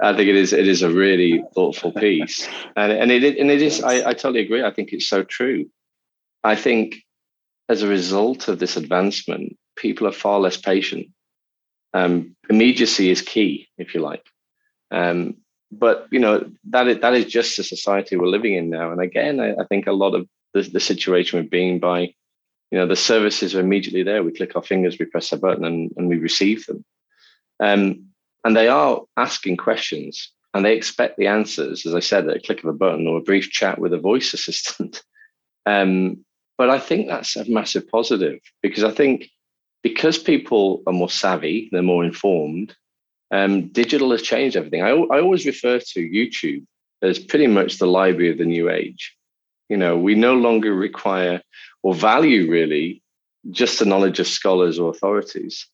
I 0.00 0.14
think 0.14 0.28
it 0.28 0.36
is 0.36 0.52
it 0.52 0.66
is 0.66 0.82
a 0.82 0.90
really 0.90 1.44
thoughtful 1.54 1.92
piece, 1.92 2.48
and 2.76 2.92
and 2.92 3.10
it 3.12 3.38
and 3.38 3.50
it 3.50 3.62
is. 3.62 3.82
I, 3.82 4.10
I 4.10 4.14
totally 4.14 4.40
agree. 4.40 4.64
I 4.64 4.72
think 4.72 4.92
it's 4.92 5.08
so 5.08 5.22
true. 5.22 5.66
I 6.42 6.56
think 6.56 6.96
as 7.68 7.82
a 7.82 7.88
result 7.88 8.48
of 8.48 8.58
this 8.58 8.76
advancement, 8.76 9.56
people 9.76 10.06
are 10.08 10.12
far 10.12 10.40
less 10.40 10.56
patient. 10.56 11.06
Um, 11.94 12.34
immediacy 12.50 13.10
is 13.10 13.22
key, 13.22 13.68
if 13.78 13.94
you 13.94 14.00
like. 14.00 14.24
Um, 14.90 15.36
but 15.70 16.08
you 16.10 16.18
know 16.18 16.50
that 16.70 16.88
is, 16.88 16.98
that 17.00 17.14
is 17.14 17.26
just 17.26 17.56
the 17.56 17.62
society 17.62 18.16
we're 18.16 18.26
living 18.26 18.54
in 18.54 18.68
now. 18.68 18.90
And 18.90 19.00
again, 19.00 19.38
I, 19.38 19.52
I 19.52 19.64
think 19.68 19.86
a 19.86 19.92
lot 19.92 20.14
of 20.14 20.26
the, 20.54 20.62
the 20.62 20.80
situation 20.80 21.38
we're 21.38 21.48
being 21.48 21.78
by 21.78 22.14
you 22.72 22.78
know 22.78 22.86
the 22.86 22.96
services 22.96 23.54
are 23.54 23.60
immediately 23.60 24.02
there. 24.02 24.24
We 24.24 24.32
click 24.32 24.56
our 24.56 24.62
fingers 24.62 24.98
we 24.98 25.04
press 25.04 25.30
a 25.30 25.36
button 25.36 25.64
and, 25.64 25.92
and 25.96 26.08
we 26.08 26.18
receive 26.18 26.66
them. 26.66 26.84
Um, 27.60 28.06
and 28.44 28.56
they 28.56 28.66
are 28.66 29.02
asking 29.16 29.58
questions 29.58 30.32
and 30.54 30.64
they 30.64 30.74
expect 30.74 31.16
the 31.16 31.28
answers 31.28 31.86
as 31.86 31.94
i 31.94 32.00
said 32.00 32.28
at 32.28 32.36
a 32.36 32.40
click 32.40 32.58
of 32.58 32.68
a 32.68 32.72
button 32.72 33.06
or 33.06 33.18
a 33.18 33.22
brief 33.22 33.50
chat 33.50 33.78
with 33.78 33.92
a 33.92 33.98
voice 33.98 34.34
assistant. 34.38 35.02
Um, 35.66 36.24
but 36.58 36.70
i 36.70 36.78
think 36.78 37.06
that's 37.06 37.36
a 37.36 37.48
massive 37.48 37.88
positive 37.88 38.40
because 38.62 38.84
i 38.84 38.90
think 38.90 39.28
because 39.82 40.18
people 40.18 40.82
are 40.86 40.92
more 40.92 41.10
savvy 41.10 41.68
they're 41.70 41.82
more 41.82 42.04
informed 42.04 42.74
um, 43.30 43.68
digital 43.68 44.10
has 44.10 44.20
changed 44.20 44.58
everything. 44.58 44.82
I, 44.82 44.90
I 44.90 45.20
always 45.20 45.46
refer 45.46 45.78
to 45.78 46.00
youtube 46.00 46.66
as 47.00 47.18
pretty 47.18 47.46
much 47.46 47.78
the 47.78 47.86
library 47.86 48.30
of 48.30 48.36
the 48.36 48.44
new 48.44 48.68
age. 48.70 49.16
You 49.68 49.76
know 49.76 49.96
we 49.96 50.14
no 50.14 50.34
longer 50.34 50.74
require 50.74 51.42
or 51.82 51.94
value 51.94 52.50
really 52.50 53.02
just 53.50 53.78
the 53.78 53.84
knowledge 53.84 54.20
of 54.20 54.26
scholars 54.26 54.78
or 54.78 54.90
authorities. 54.90 55.66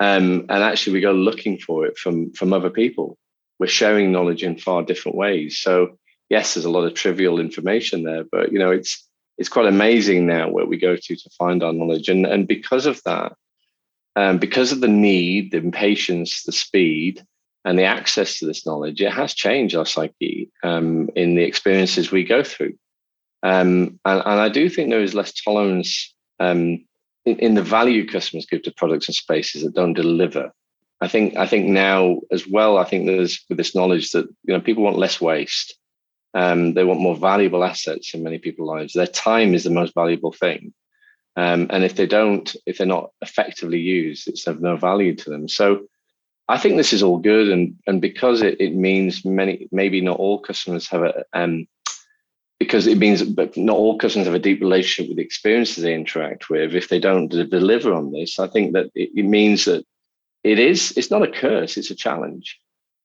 Um, 0.00 0.46
and 0.48 0.62
actually, 0.62 0.94
we 0.94 1.00
go 1.00 1.12
looking 1.12 1.58
for 1.58 1.86
it 1.86 1.98
from 1.98 2.32
from 2.32 2.52
other 2.52 2.70
people. 2.70 3.18
We're 3.58 3.66
sharing 3.66 4.12
knowledge 4.12 4.44
in 4.44 4.58
far 4.58 4.82
different 4.82 5.16
ways. 5.16 5.58
So 5.58 5.98
yes, 6.28 6.54
there's 6.54 6.64
a 6.64 6.70
lot 6.70 6.84
of 6.84 6.94
trivial 6.94 7.40
information 7.40 8.04
there, 8.04 8.24
but 8.30 8.52
you 8.52 8.58
know, 8.58 8.70
it's 8.70 9.04
it's 9.38 9.48
quite 9.48 9.66
amazing 9.66 10.26
now 10.26 10.48
where 10.48 10.66
we 10.66 10.76
go 10.76 10.96
to 10.96 11.16
to 11.16 11.30
find 11.38 11.62
our 11.62 11.72
knowledge. 11.72 12.08
And 12.08 12.26
and 12.26 12.46
because 12.46 12.86
of 12.86 13.02
that, 13.04 13.32
um, 14.16 14.38
because 14.38 14.72
of 14.72 14.80
the 14.80 14.88
need, 14.88 15.50
the 15.50 15.58
impatience, 15.58 16.44
the 16.44 16.52
speed, 16.52 17.24
and 17.64 17.78
the 17.78 17.84
access 17.84 18.38
to 18.38 18.46
this 18.46 18.66
knowledge, 18.66 19.00
it 19.00 19.12
has 19.12 19.34
changed 19.34 19.74
our 19.74 19.86
psyche 19.86 20.50
um, 20.62 21.10
in 21.16 21.34
the 21.34 21.42
experiences 21.42 22.12
we 22.12 22.24
go 22.24 22.42
through. 22.42 22.74
Um, 23.42 24.00
and, 24.04 24.22
and, 24.24 24.40
I 24.40 24.48
do 24.48 24.68
think 24.68 24.90
there 24.90 25.02
is 25.02 25.14
less 25.14 25.32
tolerance 25.32 26.12
um, 26.40 26.84
in, 27.24 27.38
in, 27.38 27.54
the 27.54 27.62
value 27.62 28.04
customers 28.04 28.46
give 28.46 28.62
to 28.62 28.72
products 28.72 29.06
and 29.06 29.14
spaces 29.14 29.62
that 29.62 29.74
don't 29.74 29.92
deliver 29.92 30.50
I 31.00 31.08
think 31.08 31.36
I 31.36 31.46
think 31.46 31.66
now 31.66 32.20
as 32.32 32.46
well. 32.46 32.78
I 32.78 32.84
think 32.84 33.06
there's 33.06 33.44
with 33.48 33.58
this 33.58 33.74
knowledge 33.74 34.10
that 34.12 34.26
you 34.44 34.54
know 34.54 34.60
people 34.60 34.82
want 34.82 34.98
less 34.98 35.20
waste. 35.20 35.76
Um, 36.34 36.74
they 36.74 36.84
want 36.84 37.00
more 37.00 37.16
valuable 37.16 37.64
assets 37.64 38.12
in 38.14 38.22
many 38.22 38.38
people's 38.38 38.68
lives. 38.68 38.92
Their 38.92 39.06
time 39.06 39.54
is 39.54 39.64
the 39.64 39.70
most 39.70 39.94
valuable 39.94 40.32
thing, 40.32 40.74
um, 41.36 41.68
and 41.70 41.84
if 41.84 41.94
they 41.94 42.06
don't, 42.06 42.54
if 42.66 42.78
they're 42.78 42.86
not 42.86 43.10
effectively 43.22 43.78
used, 43.78 44.28
it's 44.28 44.46
of 44.46 44.60
no 44.60 44.76
value 44.76 45.14
to 45.14 45.30
them. 45.30 45.48
So 45.48 45.86
I 46.48 46.58
think 46.58 46.76
this 46.76 46.92
is 46.92 47.02
all 47.02 47.18
good, 47.18 47.48
and 47.48 47.76
and 47.86 48.00
because 48.00 48.42
it, 48.42 48.60
it 48.60 48.74
means 48.74 49.24
many 49.24 49.68
maybe 49.70 50.00
not 50.00 50.18
all 50.18 50.40
customers 50.40 50.88
have 50.88 51.02
a 51.02 51.24
um, 51.32 51.68
because 52.58 52.86
it 52.86 52.98
means 52.98 53.22
but 53.22 53.56
not 53.56 53.76
all 53.76 53.98
customers 53.98 54.26
have 54.26 54.34
a 54.34 54.40
deep 54.40 54.60
relationship 54.60 55.08
with 55.08 55.16
the 55.16 55.22
experiences 55.22 55.82
they 55.82 55.94
interact 55.94 56.50
with. 56.50 56.74
If 56.74 56.88
they 56.88 56.98
don't 56.98 57.28
deliver 57.28 57.92
on 57.92 58.12
this, 58.12 58.38
I 58.38 58.48
think 58.48 58.72
that 58.72 58.86
it, 58.94 59.10
it 59.14 59.24
means 59.24 59.64
that 59.66 59.84
it 60.44 60.58
is 60.58 60.92
it's 60.96 61.10
not 61.10 61.22
a 61.22 61.30
curse; 61.30 61.76
it's 61.76 61.90
a 61.90 61.94
challenge. 61.94 62.58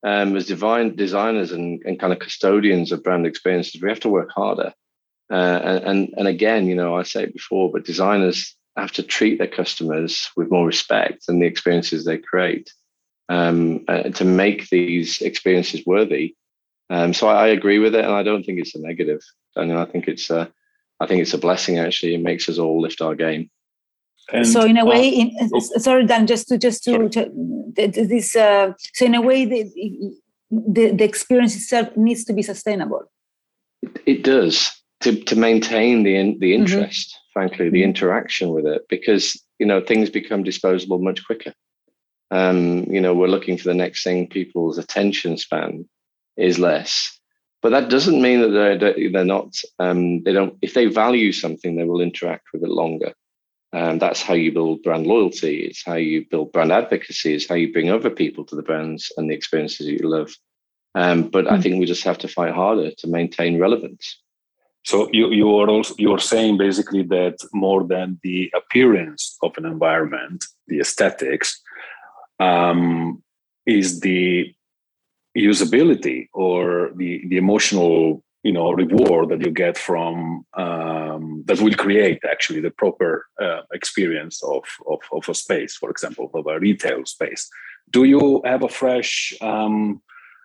Um, 0.06 0.36
as 0.36 0.48
divine 0.48 0.96
designers 0.96 1.54
and, 1.54 1.82
and 1.86 2.00
kind 2.00 2.12
of 2.12 2.20
custodians 2.20 2.92
of 2.92 3.04
brand 3.04 3.26
experiences, 3.26 3.82
we 3.82 3.88
have 3.88 4.02
to 4.02 4.10
work 4.10 4.30
harder. 4.36 4.74
Uh, 5.32 5.62
and, 5.64 5.84
and 5.84 6.14
and 6.18 6.28
again, 6.28 6.68
you 6.68 6.76
know, 6.76 6.96
I 6.96 7.04
say 7.04 7.24
it 7.24 7.34
before, 7.34 7.72
but 7.72 7.86
designers 7.86 8.56
have 8.76 8.92
to 8.94 9.04
treat 9.04 9.38
their 9.38 9.48
customers 9.48 10.30
with 10.36 10.52
more 10.52 10.66
respect 10.66 11.26
and 11.28 11.42
the 11.42 11.46
experiences 11.46 12.06
they 12.06 12.18
create 12.18 12.72
um, 13.30 13.86
uh, 13.88 14.04
to 14.04 14.26
make 14.26 14.70
these 14.70 15.22
experiences 15.22 15.86
worthy. 15.86 16.36
Um, 16.90 17.14
so 17.14 17.28
I, 17.28 17.46
I, 17.46 17.48
agree 17.48 17.80
with 17.80 17.96
it, 17.96 18.04
and 18.04 18.14
I 18.14 18.24
don't 18.24 18.44
think 18.44 18.60
it's 18.60 18.76
a 18.76 18.80
negative. 18.80 19.22
I 19.56 19.66
mean, 19.66 19.78
I 19.78 19.86
think 19.86 20.08
it's 20.08 20.30
a, 20.30 20.52
I 21.00 21.08
think 21.08 21.22
it's 21.22 21.34
a 21.34 21.38
blessing. 21.38 21.80
Actually, 21.80 22.16
it 22.16 22.22
makes 22.22 22.50
us 22.50 22.58
all 22.58 22.82
lift 22.82 23.02
our 23.02 23.16
game. 23.16 23.50
And, 24.32 24.48
so 24.48 24.62
in 24.62 24.78
a 24.78 24.86
way, 24.86 25.10
uh, 25.10 25.22
in, 25.22 25.50
oh, 25.54 25.60
sorry, 25.60 26.06
Dan, 26.06 26.28
just 26.28 26.48
to 26.50 26.58
just 26.58 26.84
to, 26.86 27.10
to 27.10 27.32
this. 27.76 28.36
Uh, 28.36 28.74
so 28.94 29.06
in 29.06 29.16
a 29.16 29.22
way, 29.22 29.46
the, 29.46 29.64
the 30.52 30.92
the 30.92 31.04
experience 31.04 31.56
itself 31.56 31.96
needs 31.96 32.24
to 32.26 32.34
be 32.34 32.42
sustainable. 32.42 33.04
It, 33.82 34.02
it 34.06 34.24
does 34.24 34.72
to 35.02 35.16
to 35.24 35.36
maintain 35.36 36.04
the 36.04 36.14
the 36.14 36.54
mm-hmm. 36.54 36.62
interest. 36.62 37.10
Mm-hmm. 37.10 37.20
Frankly, 37.34 37.70
the 37.70 37.80
mm-hmm. 37.80 37.90
interaction 37.90 38.50
with 38.50 38.68
it, 38.68 38.84
because 38.90 39.42
you 39.58 39.66
know 39.66 39.82
things 39.82 40.10
become 40.10 40.44
disposable 40.44 41.00
much 41.00 41.26
quicker. 41.26 41.54
Um, 42.30 42.84
you 42.84 43.02
know, 43.02 43.14
we're 43.14 43.28
looking 43.28 43.58
for 43.58 43.66
the 43.66 43.74
next 43.74 44.04
thing. 44.04 44.28
People's 44.28 44.78
attention 44.78 45.38
span 45.38 45.88
is 46.38 46.60
less, 46.60 47.20
but 47.62 47.70
that 47.70 47.90
doesn't 47.90 48.22
mean 48.22 48.42
that 48.42 48.50
they're 48.50 49.12
they're 49.12 49.26
not. 49.26 49.56
Um, 49.80 50.24
they 50.24 50.34
don't. 50.34 50.58
If 50.62 50.74
they 50.74 50.86
value 50.86 51.32
something, 51.32 51.76
they 51.76 51.86
will 51.86 52.02
interact 52.02 52.48
with 52.54 52.64
it 52.64 52.70
longer. 52.70 53.14
And 53.72 54.00
that's 54.00 54.22
how 54.22 54.36
you 54.36 54.52
build 54.52 54.84
brand 54.84 55.08
loyalty. 55.08 55.62
It's 55.66 55.84
how 55.84 55.96
you 55.96 56.26
build 56.30 56.52
brand 56.52 56.72
advocacy. 56.72 57.34
It's 57.34 57.50
how 57.50 57.56
you 57.56 57.74
bring 57.74 57.90
other 57.90 58.12
people 58.12 58.46
to 58.46 58.56
the 58.56 58.62
brands 58.62 59.12
and 59.18 59.30
the 59.30 59.34
experiences 59.34 59.88
that 59.88 59.94
you 59.94 60.08
love. 60.08 60.32
Um, 60.94 61.30
but 61.30 61.46
mm-hmm. 61.46 61.54
I 61.54 61.58
hmm. 61.58 61.62
think 61.64 61.80
we 61.80 61.88
just 61.88 62.04
have 62.04 62.20
to 62.20 62.28
fight 62.28 62.54
harder 62.54 62.92
to 62.92 63.08
maintain 63.08 63.60
relevance. 63.60 64.20
So 64.84 65.10
you 65.14 65.32
you 65.32 65.58
are 65.58 65.70
also 65.70 65.96
you 65.98 66.14
are 66.14 66.20
saying 66.20 66.58
basically 66.58 67.04
that 67.04 67.38
more 67.54 67.84
than 67.84 68.20
the 68.22 68.52
appearance 68.54 69.38
of 69.42 69.58
an 69.58 69.66
environment, 69.66 70.46
the 70.68 70.80
aesthetics, 70.80 71.62
um, 72.40 73.24
is 73.66 74.02
the 74.02 74.54
usability 75.38 76.30
or 76.34 76.92
the, 76.96 77.26
the 77.28 77.38
emotional 77.38 78.24
you 78.44 78.52
know 78.52 78.72
reward 78.72 79.30
that 79.30 79.42
you 79.42 79.52
get 79.52 79.78
from 79.78 80.46
um, 80.56 81.44
that 81.46 81.62
will 81.62 81.74
create 81.74 82.20
actually 82.30 82.60
the 82.60 82.70
proper 82.72 83.26
uh, 83.42 83.62
experience 83.74 84.44
of, 84.44 84.64
of, 84.88 85.00
of 85.12 85.28
a 85.30 85.34
space 85.34 85.76
for 85.76 85.90
example 85.90 86.30
of 86.34 86.46
a 86.46 86.60
retail 86.60 87.06
space 87.06 87.50
do 87.90 88.04
you 88.04 88.42
have 88.46 88.64
a 88.64 88.70
fresh 88.70 89.34
um, 89.42 90.02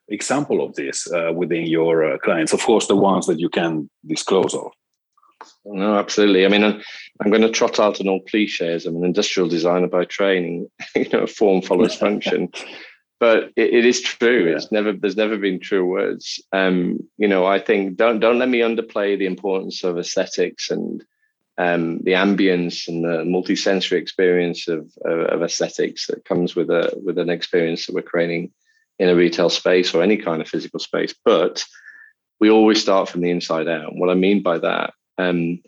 example 0.09 0.65
of 0.65 0.75
this 0.75 1.11
uh, 1.13 1.33
within 1.35 1.67
your 1.67 2.15
uh, 2.15 2.19
clients 2.19 2.53
of 2.53 2.63
course 2.63 2.87
the 2.87 2.97
ones 2.97 3.27
that 3.27 3.41
you 3.41 3.49
can 3.49 3.91
disclose 4.07 4.55
of 4.55 4.71
no, 5.65 5.97
absolutely. 5.97 6.45
I 6.45 6.49
mean, 6.49 6.65
I'm, 6.65 6.83
I'm 7.21 7.31
going 7.31 7.43
to 7.43 7.51
trot 7.51 7.79
out 7.79 8.01
an 8.01 8.09
old 8.09 8.27
cliches. 8.29 8.87
I'm 8.87 8.97
an 8.97 9.05
industrial 9.05 9.49
designer 9.49 9.87
by 9.87 10.05
training. 10.05 10.69
you 10.97 11.09
know, 11.11 11.27
form 11.27 11.63
follows 11.63 11.95
function. 12.07 12.49
But 13.21 13.51
it, 13.57 13.75
it 13.75 13.87
is 13.87 14.01
true. 14.01 14.51
Yeah. 14.51 14.57
It's 14.57 14.73
never 14.73 14.93
there's 14.93 15.17
never 15.17 15.37
been 15.37 15.61
true 15.61 15.85
words. 15.85 16.41
Um, 16.53 17.01
you 17.17 17.29
know, 17.29 17.47
I 17.47 17.59
think 17.59 17.97
don't 17.97 18.21
don't 18.21 18.39
let 18.39 18.49
me 18.49 18.61
underplay 18.61 19.19
the 19.19 19.27
importance 19.27 19.85
of 19.85 19.99
aesthetics 19.99 20.71
and 20.71 21.05
um, 21.59 21.99
the 22.03 22.13
ambience 22.13 22.87
and 22.87 23.05
the 23.05 23.25
multi-sensory 23.25 23.99
experience 23.99 24.69
of, 24.69 24.93
of, 25.05 25.19
of 25.21 25.43
aesthetics 25.43 26.07
that 26.07 26.25
comes 26.25 26.55
with 26.55 26.71
a 26.71 26.93
with 27.05 27.19
an 27.19 27.31
experience 27.31 27.87
that 27.87 27.95
we're 27.95 28.03
creating 28.03 28.53
in 28.99 29.09
a 29.09 29.15
retail 29.15 29.51
space 29.51 29.95
or 29.95 30.03
any 30.03 30.17
kind 30.17 30.41
of 30.41 30.49
physical 30.49 30.81
space. 30.81 31.15
But 31.25 31.65
we 32.41 32.51
always 32.51 32.81
start 32.81 33.09
from 33.09 33.23
the 33.23 33.31
inside 33.31 33.69
out. 33.69 33.97
What 33.97 34.11
I 34.11 34.15
mean 34.15 34.43
by 34.43 34.59
that 34.59 34.95
um, 35.19 35.61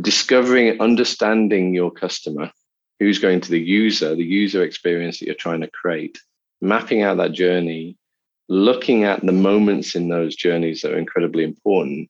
discovering, 0.00 0.80
understanding 0.80 1.74
your 1.74 1.90
customer, 1.90 2.52
who's 3.00 3.18
going 3.18 3.40
to 3.42 3.50
the 3.50 3.60
user, 3.60 4.14
the 4.14 4.24
user 4.24 4.62
experience 4.62 5.18
that 5.18 5.26
you're 5.26 5.34
trying 5.34 5.60
to 5.60 5.70
create, 5.70 6.18
mapping 6.66 7.02
out 7.02 7.16
that 7.18 7.32
journey, 7.32 7.96
looking 8.48 9.04
at 9.04 9.24
the 9.24 9.32
moments 9.32 9.94
in 9.94 10.08
those 10.08 10.36
journeys 10.36 10.80
that 10.80 10.92
are 10.92 10.98
incredibly 10.98 11.44
important, 11.44 12.08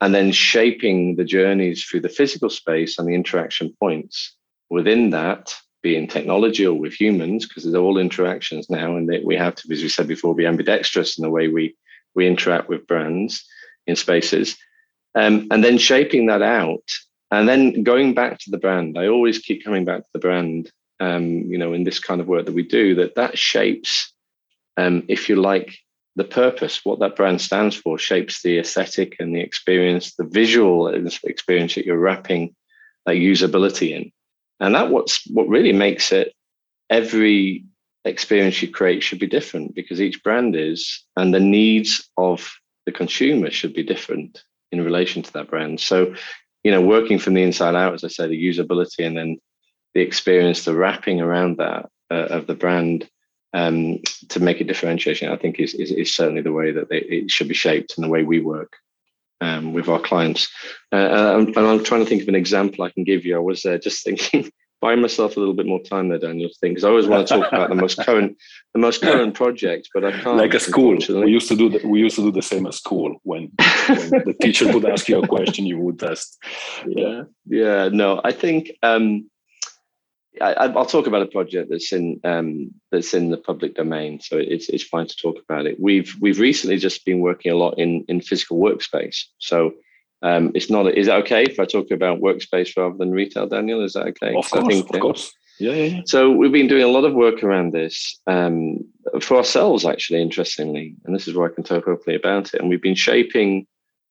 and 0.00 0.14
then 0.14 0.32
shaping 0.32 1.16
the 1.16 1.24
journeys 1.24 1.84
through 1.84 2.00
the 2.00 2.08
physical 2.08 2.50
space 2.50 2.98
and 2.98 3.08
the 3.08 3.14
interaction 3.14 3.74
points 3.80 4.36
within 4.70 5.10
that, 5.10 5.54
be 5.82 5.96
in 5.96 6.08
technology 6.08 6.66
or 6.66 6.74
with 6.74 6.92
humans, 6.92 7.46
because 7.46 7.64
they're 7.64 7.80
all 7.80 7.98
interactions 7.98 8.70
now, 8.70 8.96
and 8.96 9.10
we 9.24 9.36
have 9.36 9.54
to, 9.54 9.72
as 9.72 9.82
we 9.82 9.88
said 9.88 10.08
before, 10.08 10.34
be 10.34 10.46
ambidextrous 10.46 11.18
in 11.18 11.22
the 11.22 11.30
way 11.30 11.48
we 11.48 11.76
we 12.14 12.26
interact 12.26 12.68
with 12.68 12.86
brands 12.86 13.44
in 13.86 13.96
spaces. 13.96 14.56
Um, 15.16 15.48
and 15.50 15.62
then 15.62 15.78
shaping 15.78 16.26
that 16.26 16.42
out 16.42 16.82
and 17.30 17.48
then 17.48 17.82
going 17.82 18.14
back 18.14 18.38
to 18.38 18.50
the 18.50 18.58
brand. 18.58 18.98
I 18.98 19.08
always 19.08 19.38
keep 19.38 19.64
coming 19.64 19.84
back 19.84 20.02
to 20.02 20.08
the 20.12 20.18
brand 20.18 20.70
um, 21.00 21.24
you 21.50 21.58
know 21.58 21.72
in 21.72 21.84
this 21.84 21.98
kind 21.98 22.20
of 22.20 22.28
work 22.28 22.46
that 22.46 22.54
we 22.54 22.62
do 22.62 22.94
that 22.94 23.14
that 23.14 23.38
shapes 23.38 24.12
um, 24.76 25.04
if 25.08 25.28
you 25.28 25.36
like 25.36 25.76
the 26.16 26.24
purpose 26.24 26.84
what 26.84 27.00
that 27.00 27.16
brand 27.16 27.40
stands 27.40 27.74
for 27.74 27.98
shapes 27.98 28.42
the 28.42 28.58
aesthetic 28.58 29.16
and 29.18 29.34
the 29.34 29.40
experience 29.40 30.14
the 30.14 30.24
visual 30.24 30.88
experience 31.24 31.74
that 31.74 31.86
you're 31.86 31.98
wrapping 31.98 32.54
that 33.06 33.16
usability 33.16 33.90
in 33.90 34.12
and 34.60 34.74
that 34.74 34.90
what's 34.90 35.26
what 35.30 35.48
really 35.48 35.72
makes 35.72 36.12
it 36.12 36.32
every 36.90 37.64
experience 38.04 38.60
you 38.60 38.68
create 38.68 39.02
should 39.02 39.18
be 39.18 39.26
different 39.26 39.74
because 39.74 40.00
each 40.00 40.22
brand 40.22 40.54
is 40.54 41.04
and 41.16 41.32
the 41.32 41.40
needs 41.40 42.08
of 42.16 42.54
the 42.86 42.92
consumer 42.92 43.50
should 43.50 43.72
be 43.72 43.82
different 43.82 44.42
in 44.72 44.84
relation 44.84 45.22
to 45.22 45.32
that 45.32 45.48
brand. 45.48 45.80
So, 45.80 46.14
you 46.62 46.70
know, 46.70 46.80
working 46.80 47.18
from 47.18 47.34
the 47.34 47.42
inside 47.42 47.74
out, 47.74 47.94
as 47.94 48.04
I 48.04 48.08
say, 48.08 48.28
the 48.28 48.42
usability 48.42 49.06
and 49.06 49.16
then 49.16 49.38
the 49.94 50.00
experience, 50.00 50.64
the 50.64 50.74
wrapping 50.74 51.20
around 51.20 51.58
that 51.58 51.88
uh, 52.10 52.26
of 52.30 52.46
the 52.46 52.54
brand 52.54 53.08
um, 53.52 54.00
to 54.30 54.40
make 54.40 54.60
a 54.60 54.64
differentiation, 54.64 55.30
I 55.30 55.36
think 55.36 55.60
is, 55.60 55.74
is, 55.74 55.92
is 55.92 56.14
certainly 56.14 56.42
the 56.42 56.52
way 56.52 56.72
that 56.72 56.88
they, 56.88 56.98
it 56.98 57.30
should 57.30 57.48
be 57.48 57.54
shaped 57.54 57.94
and 57.96 58.04
the 58.04 58.10
way 58.10 58.24
we 58.24 58.40
work 58.40 58.72
um, 59.40 59.72
with 59.72 59.88
our 59.88 60.00
clients. 60.00 60.48
Uh, 60.92 61.36
and 61.38 61.56
I'm 61.56 61.84
trying 61.84 62.02
to 62.02 62.06
think 62.06 62.22
of 62.22 62.28
an 62.28 62.34
example 62.34 62.84
I 62.84 62.90
can 62.90 63.04
give 63.04 63.24
you. 63.24 63.36
I 63.36 63.40
was 63.40 63.64
uh, 63.64 63.78
just 63.78 64.02
thinking 64.04 64.50
buy 64.84 64.94
myself 64.96 65.34
a 65.34 65.40
little 65.40 65.54
bit 65.54 65.66
more 65.66 65.82
time 65.82 66.08
there, 66.10 66.18
Daniel. 66.18 66.50
Thing 66.60 66.72
because 66.72 66.84
I 66.84 66.90
always 66.90 67.06
want 67.06 67.26
to 67.26 67.34
talk 67.34 67.50
about 67.50 67.70
the 67.70 67.74
most 67.74 67.96
current, 67.98 68.36
the 68.74 68.80
most 68.80 69.00
current 69.00 69.34
project, 69.34 69.88
but 69.94 70.04
I 70.04 70.12
can't. 70.12 70.36
Like 70.36 70.52
a 70.52 70.60
school, 70.60 70.98
we 71.08 71.30
used 71.30 71.48
to 71.48 71.56
do 71.56 71.70
that. 71.70 71.84
We 71.84 72.00
used 72.00 72.16
to 72.16 72.22
do 72.22 72.32
the 72.32 72.42
same 72.42 72.66
at 72.66 72.74
school. 72.74 73.16
When, 73.22 73.50
when 73.88 74.10
the 74.28 74.36
teacher 74.42 74.70
would 74.70 74.84
ask 74.84 75.08
you 75.08 75.22
a 75.22 75.26
question, 75.26 75.64
you 75.64 75.78
would 75.78 75.98
test. 75.98 76.38
Yeah, 76.86 77.22
yeah. 77.46 77.88
No, 77.90 78.20
I 78.22 78.32
think 78.32 78.72
um, 78.82 79.30
I, 80.40 80.66
will 80.66 80.86
talk 80.86 81.06
about 81.06 81.22
a 81.22 81.26
project 81.26 81.70
that's 81.70 81.92
in 81.92 82.20
um, 82.24 82.70
that's 82.90 83.14
in 83.14 83.30
the 83.30 83.36
public 83.36 83.74
domain, 83.74 84.20
so 84.20 84.36
it's 84.36 84.68
it's 84.68 84.82
fine 84.82 85.06
to 85.06 85.16
talk 85.16 85.36
about 85.42 85.66
it. 85.66 85.78
We've 85.80 86.14
we've 86.20 86.40
recently 86.40 86.76
just 86.76 87.04
been 87.04 87.20
working 87.20 87.52
a 87.52 87.56
lot 87.56 87.78
in 87.78 88.04
in 88.08 88.20
physical 88.20 88.58
workspace, 88.58 89.24
so 89.38 89.74
um, 90.22 90.50
it's 90.54 90.70
not. 90.70 90.88
Is 90.88 91.06
that 91.06 91.20
okay 91.20 91.44
if 91.44 91.60
I 91.60 91.66
talk 91.66 91.90
about 91.90 92.20
workspace 92.20 92.76
rather 92.76 92.96
than 92.96 93.12
retail, 93.12 93.46
Daniel? 93.46 93.84
Is 93.84 93.92
that 93.92 94.06
okay? 94.08 94.34
Of 94.34 94.50
course, 94.50 94.66
think, 94.66 94.94
of 94.94 95.00
course. 95.00 95.32
Yeah, 95.60 95.72
yeah, 95.72 95.84
yeah, 95.84 96.00
So 96.06 96.32
we've 96.32 96.50
been 96.50 96.66
doing 96.66 96.82
a 96.82 96.88
lot 96.88 97.04
of 97.04 97.14
work 97.14 97.44
around 97.44 97.72
this 97.72 98.20
um, 98.26 98.78
for 99.20 99.36
ourselves, 99.36 99.84
actually, 99.84 100.20
interestingly, 100.20 100.96
and 101.04 101.14
this 101.14 101.28
is 101.28 101.34
where 101.34 101.48
I 101.48 101.54
can 101.54 101.62
talk 101.62 101.86
openly 101.86 102.16
about 102.16 102.54
it. 102.54 102.60
And 102.60 102.68
we've 102.68 102.82
been 102.82 102.96
shaping 102.96 103.66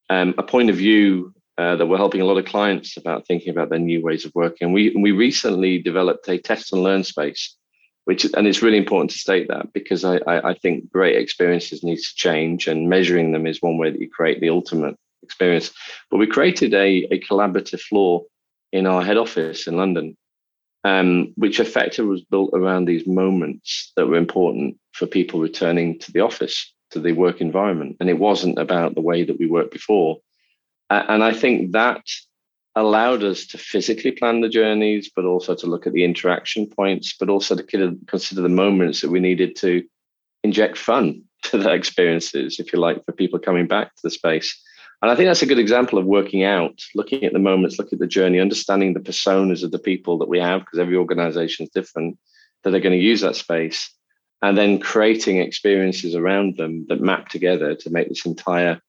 um, 0.09 0.35
a 0.37 0.43
point 0.43 0.69
of 0.69 0.77
view 0.77 1.32
uh, 1.57 1.75
that 1.75 1.87
we're 1.87 1.97
helping 1.97 2.21
a 2.21 2.25
lot 2.25 2.37
of 2.37 2.45
clients 2.45 2.97
about 2.97 3.27
thinking 3.27 3.49
about 3.49 3.69
their 3.69 3.79
new 3.79 4.01
ways 4.01 4.25
of 4.25 4.31
working. 4.35 4.65
And 4.65 4.73
we 4.73 4.93
we 4.95 5.11
recently 5.11 5.81
developed 5.81 6.27
a 6.27 6.37
test 6.37 6.73
and 6.73 6.83
learn 6.83 7.03
space, 7.03 7.55
which 8.05 8.25
and 8.35 8.47
it's 8.47 8.63
really 8.63 8.77
important 8.77 9.11
to 9.11 9.17
state 9.17 9.47
that 9.49 9.71
because 9.73 10.03
I, 10.03 10.17
I, 10.27 10.51
I 10.51 10.53
think 10.55 10.91
great 10.91 11.17
experiences 11.17 11.83
need 11.83 11.97
to 11.97 12.15
change, 12.15 12.67
and 12.67 12.89
measuring 12.89 13.31
them 13.31 13.45
is 13.47 13.61
one 13.61 13.77
way 13.77 13.91
that 13.91 14.01
you 14.01 14.09
create 14.09 14.39
the 14.41 14.49
ultimate 14.49 14.95
experience. 15.21 15.71
But 16.09 16.17
we 16.17 16.27
created 16.27 16.73
a, 16.73 17.07
a 17.11 17.19
collaborative 17.19 17.81
floor 17.81 18.23
in 18.71 18.87
our 18.87 19.03
head 19.03 19.17
office 19.17 19.67
in 19.67 19.77
London. 19.77 20.17
um, 20.83 21.33
which 21.35 21.59
effectively 21.59 22.09
was 22.09 22.21
built 22.23 22.51
around 22.53 22.85
these 22.85 23.07
moments 23.07 23.91
that 23.95 24.07
were 24.07 24.17
important 24.17 24.77
for 24.91 25.07
people 25.07 25.39
returning 25.39 25.97
to 25.99 26.11
the 26.11 26.19
office, 26.19 26.73
to 26.91 26.99
the 26.99 27.13
work 27.13 27.41
environment. 27.41 27.97
And 27.99 28.09
it 28.09 28.19
wasn't 28.19 28.59
about 28.59 28.95
the 28.95 29.01
way 29.01 29.23
that 29.23 29.39
we 29.39 29.47
worked 29.47 29.71
before. 29.71 30.17
And 30.89 31.23
I 31.23 31.33
think 31.33 31.71
that 31.71 32.03
allowed 32.75 33.23
us 33.23 33.45
to 33.47 33.57
physically 33.57 34.11
plan 34.11 34.41
the 34.41 34.49
journeys, 34.49 35.11
but 35.15 35.25
also 35.25 35.55
to 35.55 35.67
look 35.67 35.85
at 35.85 35.93
the 35.93 36.03
interaction 36.03 36.67
points, 36.67 37.15
but 37.19 37.29
also 37.29 37.55
to 37.55 37.97
consider 38.07 38.41
the 38.41 38.49
moments 38.49 39.01
that 39.01 39.11
we 39.11 39.19
needed 39.19 39.55
to 39.57 39.83
inject 40.43 40.77
fun 40.77 41.23
to 41.43 41.57
the 41.57 41.71
experiences, 41.71 42.59
if 42.59 42.73
you 42.73 42.79
like, 42.79 43.03
for 43.05 43.11
people 43.11 43.39
coming 43.39 43.67
back 43.67 43.95
to 43.95 44.01
the 44.03 44.09
space. 44.09 44.59
And 45.01 45.11
I 45.11 45.15
think 45.15 45.27
that's 45.27 45.41
a 45.41 45.47
good 45.47 45.59
example 45.59 45.99
of 45.99 46.05
working 46.05 46.43
out, 46.43 46.79
looking 46.95 47.25
at 47.25 47.33
the 47.33 47.39
moments, 47.39 47.77
looking 47.77 47.97
at 47.97 47.99
the 47.99 48.07
journey, 48.07 48.39
understanding 48.39 48.93
the 48.93 49.01
personas 49.01 49.61
of 49.61 49.71
the 49.71 49.79
people 49.79 50.17
that 50.19 50.29
we 50.29 50.39
have, 50.39 50.61
because 50.61 50.79
every 50.79 50.95
organization 50.95 51.65
is 51.65 51.71
different, 51.71 52.17
that 52.63 52.73
are 52.73 52.79
going 52.79 52.97
to 52.97 53.05
use 53.05 53.19
that 53.19 53.35
space, 53.35 53.93
and 54.41 54.57
then 54.57 54.79
creating 54.79 55.37
experiences 55.37 56.15
around 56.15 56.55
them 56.55 56.85
that 56.87 57.01
map 57.01 57.27
together 57.27 57.75
to 57.75 57.89
make 57.89 58.07
this 58.07 58.25
entire 58.25 58.79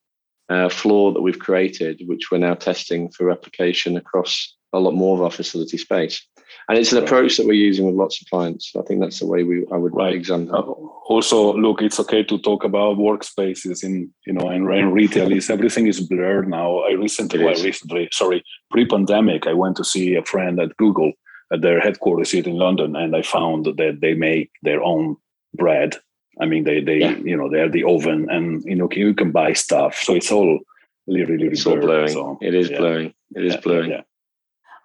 uh, 0.49 0.69
floor 0.69 1.11
that 1.13 1.21
we've 1.21 1.39
created, 1.39 2.01
which 2.05 2.31
we're 2.31 2.37
now 2.37 2.55
testing 2.55 3.09
for 3.11 3.25
replication 3.25 3.97
across 3.97 4.55
a 4.73 4.79
lot 4.79 4.93
more 4.93 5.15
of 5.15 5.23
our 5.23 5.31
facility 5.31 5.77
space. 5.77 6.25
And 6.67 6.77
it's 6.77 6.91
an 6.91 7.03
approach 7.03 7.37
that 7.37 7.45
we're 7.45 7.53
using 7.53 7.85
with 7.85 7.95
lots 7.95 8.21
of 8.21 8.27
clients. 8.29 8.71
I 8.77 8.81
think 8.81 8.99
that's 8.99 9.19
the 9.19 9.27
way 9.27 9.43
we 9.43 9.65
I 9.71 9.77
would 9.77 9.95
right. 9.95 10.13
examine. 10.13 10.49
Uh, 10.49 10.61
also, 10.61 11.53
look, 11.53 11.81
it's 11.81 11.99
okay 11.99 12.23
to 12.23 12.37
talk 12.39 12.63
about 12.63 12.97
workspaces 12.97 13.83
in 13.83 14.11
you 14.25 14.33
know 14.33 14.49
in, 14.49 14.69
in 14.71 14.91
retail. 14.91 15.31
Is 15.31 15.49
everything 15.49 15.87
is 15.87 16.01
blurred 16.01 16.49
now? 16.49 16.79
I 16.79 16.93
recently, 16.93 17.43
well, 17.43 17.63
recently, 17.63 18.09
sorry, 18.11 18.43
pre-pandemic, 18.71 19.47
I 19.47 19.53
went 19.53 19.77
to 19.77 19.83
see 19.83 20.15
a 20.15 20.25
friend 20.25 20.59
at 20.59 20.75
Google 20.77 21.11
at 21.53 21.61
their 21.61 21.79
headquarters 21.79 22.31
here 22.31 22.43
in 22.43 22.57
London, 22.57 22.95
and 22.95 23.15
I 23.15 23.21
found 23.21 23.65
that 23.65 23.99
they 24.01 24.13
make 24.13 24.49
their 24.63 24.81
own 24.81 25.17
bread 25.53 25.95
I 26.39 26.45
mean, 26.45 26.63
they 26.63 26.81
they 26.81 26.97
yeah. 26.97 27.17
you 27.17 27.37
know 27.37 27.49
they 27.49 27.59
have 27.59 27.71
the 27.71 27.83
oven, 27.83 28.27
and 28.29 28.63
you 28.65 28.75
know 28.75 28.89
you 28.91 29.13
can 29.13 29.31
buy 29.31 29.53
stuff. 29.53 29.97
So 29.97 30.15
it's 30.15 30.31
all 30.31 30.59
really 31.07 31.25
really 31.25 31.47
it's 31.47 31.63
blurred, 31.63 31.79
all 31.79 31.85
blurring. 31.85 32.09
So, 32.09 32.37
it 32.41 32.53
is 32.53 32.69
yeah. 32.69 32.77
blurring. 32.77 33.13
It 33.35 33.45
is 33.45 33.53
yeah, 33.53 33.59
blurring. 33.61 34.03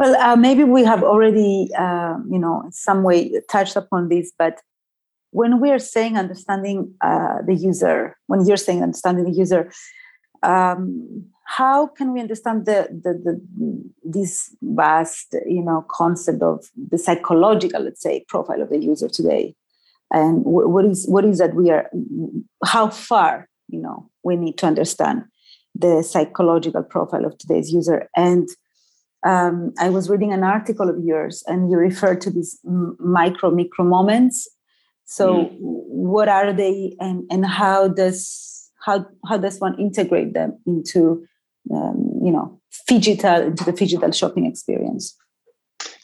Well, 0.00 0.16
uh, 0.16 0.34
maybe 0.34 0.64
we 0.64 0.82
have 0.84 1.02
already, 1.02 1.68
uh, 1.78 2.16
you 2.30 2.38
know, 2.38 2.62
in 2.64 2.72
some 2.72 3.02
way 3.02 3.38
touched 3.50 3.76
upon 3.76 4.08
this, 4.08 4.32
but 4.38 4.62
when 5.30 5.60
we 5.60 5.70
are 5.70 5.78
saying 5.78 6.16
understanding 6.16 6.94
uh, 7.02 7.42
the 7.46 7.54
user, 7.54 8.16
when 8.26 8.46
you're 8.46 8.56
saying 8.56 8.82
understanding 8.82 9.24
the 9.24 9.36
user, 9.36 9.70
um, 10.42 11.26
how 11.44 11.86
can 11.86 12.12
we 12.14 12.20
understand 12.20 12.64
the, 12.64 12.88
the, 12.90 13.12
the 13.12 13.90
this 14.02 14.56
vast, 14.62 15.34
you 15.46 15.62
know, 15.62 15.84
concept 15.90 16.42
of 16.42 16.64
the 16.90 16.96
psychological, 16.96 17.82
let's 17.82 18.00
say, 18.00 18.24
profile 18.26 18.62
of 18.62 18.70
the 18.70 18.78
user 18.78 19.08
today? 19.08 19.54
And 20.10 20.42
what 20.44 20.84
is 20.84 21.06
what 21.08 21.24
is 21.24 21.38
that 21.38 21.54
we 21.54 21.70
are 21.70 21.88
how 22.64 22.88
far 22.88 23.48
you 23.68 23.80
know 23.80 24.10
we 24.22 24.36
need 24.36 24.58
to 24.58 24.66
understand 24.66 25.24
the 25.74 26.02
psychological 26.02 26.82
profile 26.82 27.24
of 27.24 27.38
today's 27.38 27.72
user. 27.72 28.08
And 28.16 28.48
um, 29.24 29.72
i 29.78 29.90
was 29.90 30.08
reading 30.08 30.32
an 30.32 30.42
article 30.42 30.88
of 30.88 30.98
yours 31.04 31.44
and 31.46 31.70
you 31.70 31.76
referred 31.76 32.22
to 32.22 32.30
these 32.30 32.58
micro 32.98 33.50
micro 33.50 33.84
moments. 33.84 34.48
So 35.04 35.44
mm. 35.44 35.56
what 35.58 36.28
are 36.28 36.52
they 36.52 36.96
and 37.00 37.24
and 37.30 37.44
how 37.44 37.88
does 37.88 38.70
how 38.84 39.06
how 39.28 39.36
does 39.36 39.60
one 39.60 39.78
integrate 39.78 40.34
them 40.34 40.58
into 40.66 41.26
um, 41.72 42.20
you 42.24 42.32
know 42.32 42.60
digital 42.86 43.42
into 43.42 43.64
the 43.64 43.72
digital 43.72 44.10
shopping 44.10 44.46
experience 44.46 45.16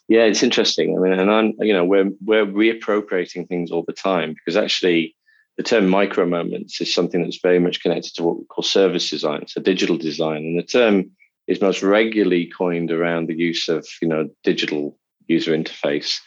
yeah, 0.09 0.23
it's 0.23 0.43
interesting. 0.43 0.97
I 0.97 1.01
mean, 1.01 1.19
and 1.19 1.31
I'm, 1.31 1.55
you 1.59 1.73
know, 1.73 1.85
we're 1.85 2.11
we're 2.25 2.47
reappropriating 2.47 3.49
things 3.49 3.71
all 3.71 3.85
the 3.87 3.93
time 3.93 4.35
because 4.35 4.57
actually, 4.57 5.17
the 5.57 5.63
term 5.63 5.89
micro 5.89 6.27
moments 6.27 6.81
is 6.81 6.95
something 6.95 7.23
that's 7.23 7.41
very 7.41 7.59
much 7.59 7.83
connected 7.83 8.15
to 8.15 8.23
what 8.23 8.39
we 8.39 8.45
call 8.45 8.63
service 8.63 9.11
design, 9.11 9.47
so 9.49 9.61
digital 9.61 9.97
design, 9.97 10.39
and 10.39 10.59
the 10.59 10.63
term 10.63 11.11
is 11.47 11.61
most 11.61 11.83
regularly 11.83 12.47
coined 12.47 12.91
around 12.91 13.27
the 13.27 13.37
use 13.37 13.69
of 13.69 13.87
you 14.01 14.09
know 14.09 14.29
digital 14.45 14.97
user 15.27 15.53
interface. 15.53 16.19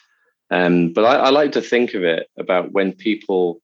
Um, 0.51 0.91
but 0.91 1.05
I, 1.05 1.15
I 1.15 1.29
like 1.29 1.53
to 1.53 1.61
think 1.61 1.93
of 1.93 2.03
it 2.03 2.27
about 2.37 2.71
when 2.73 2.91
people 2.91 3.61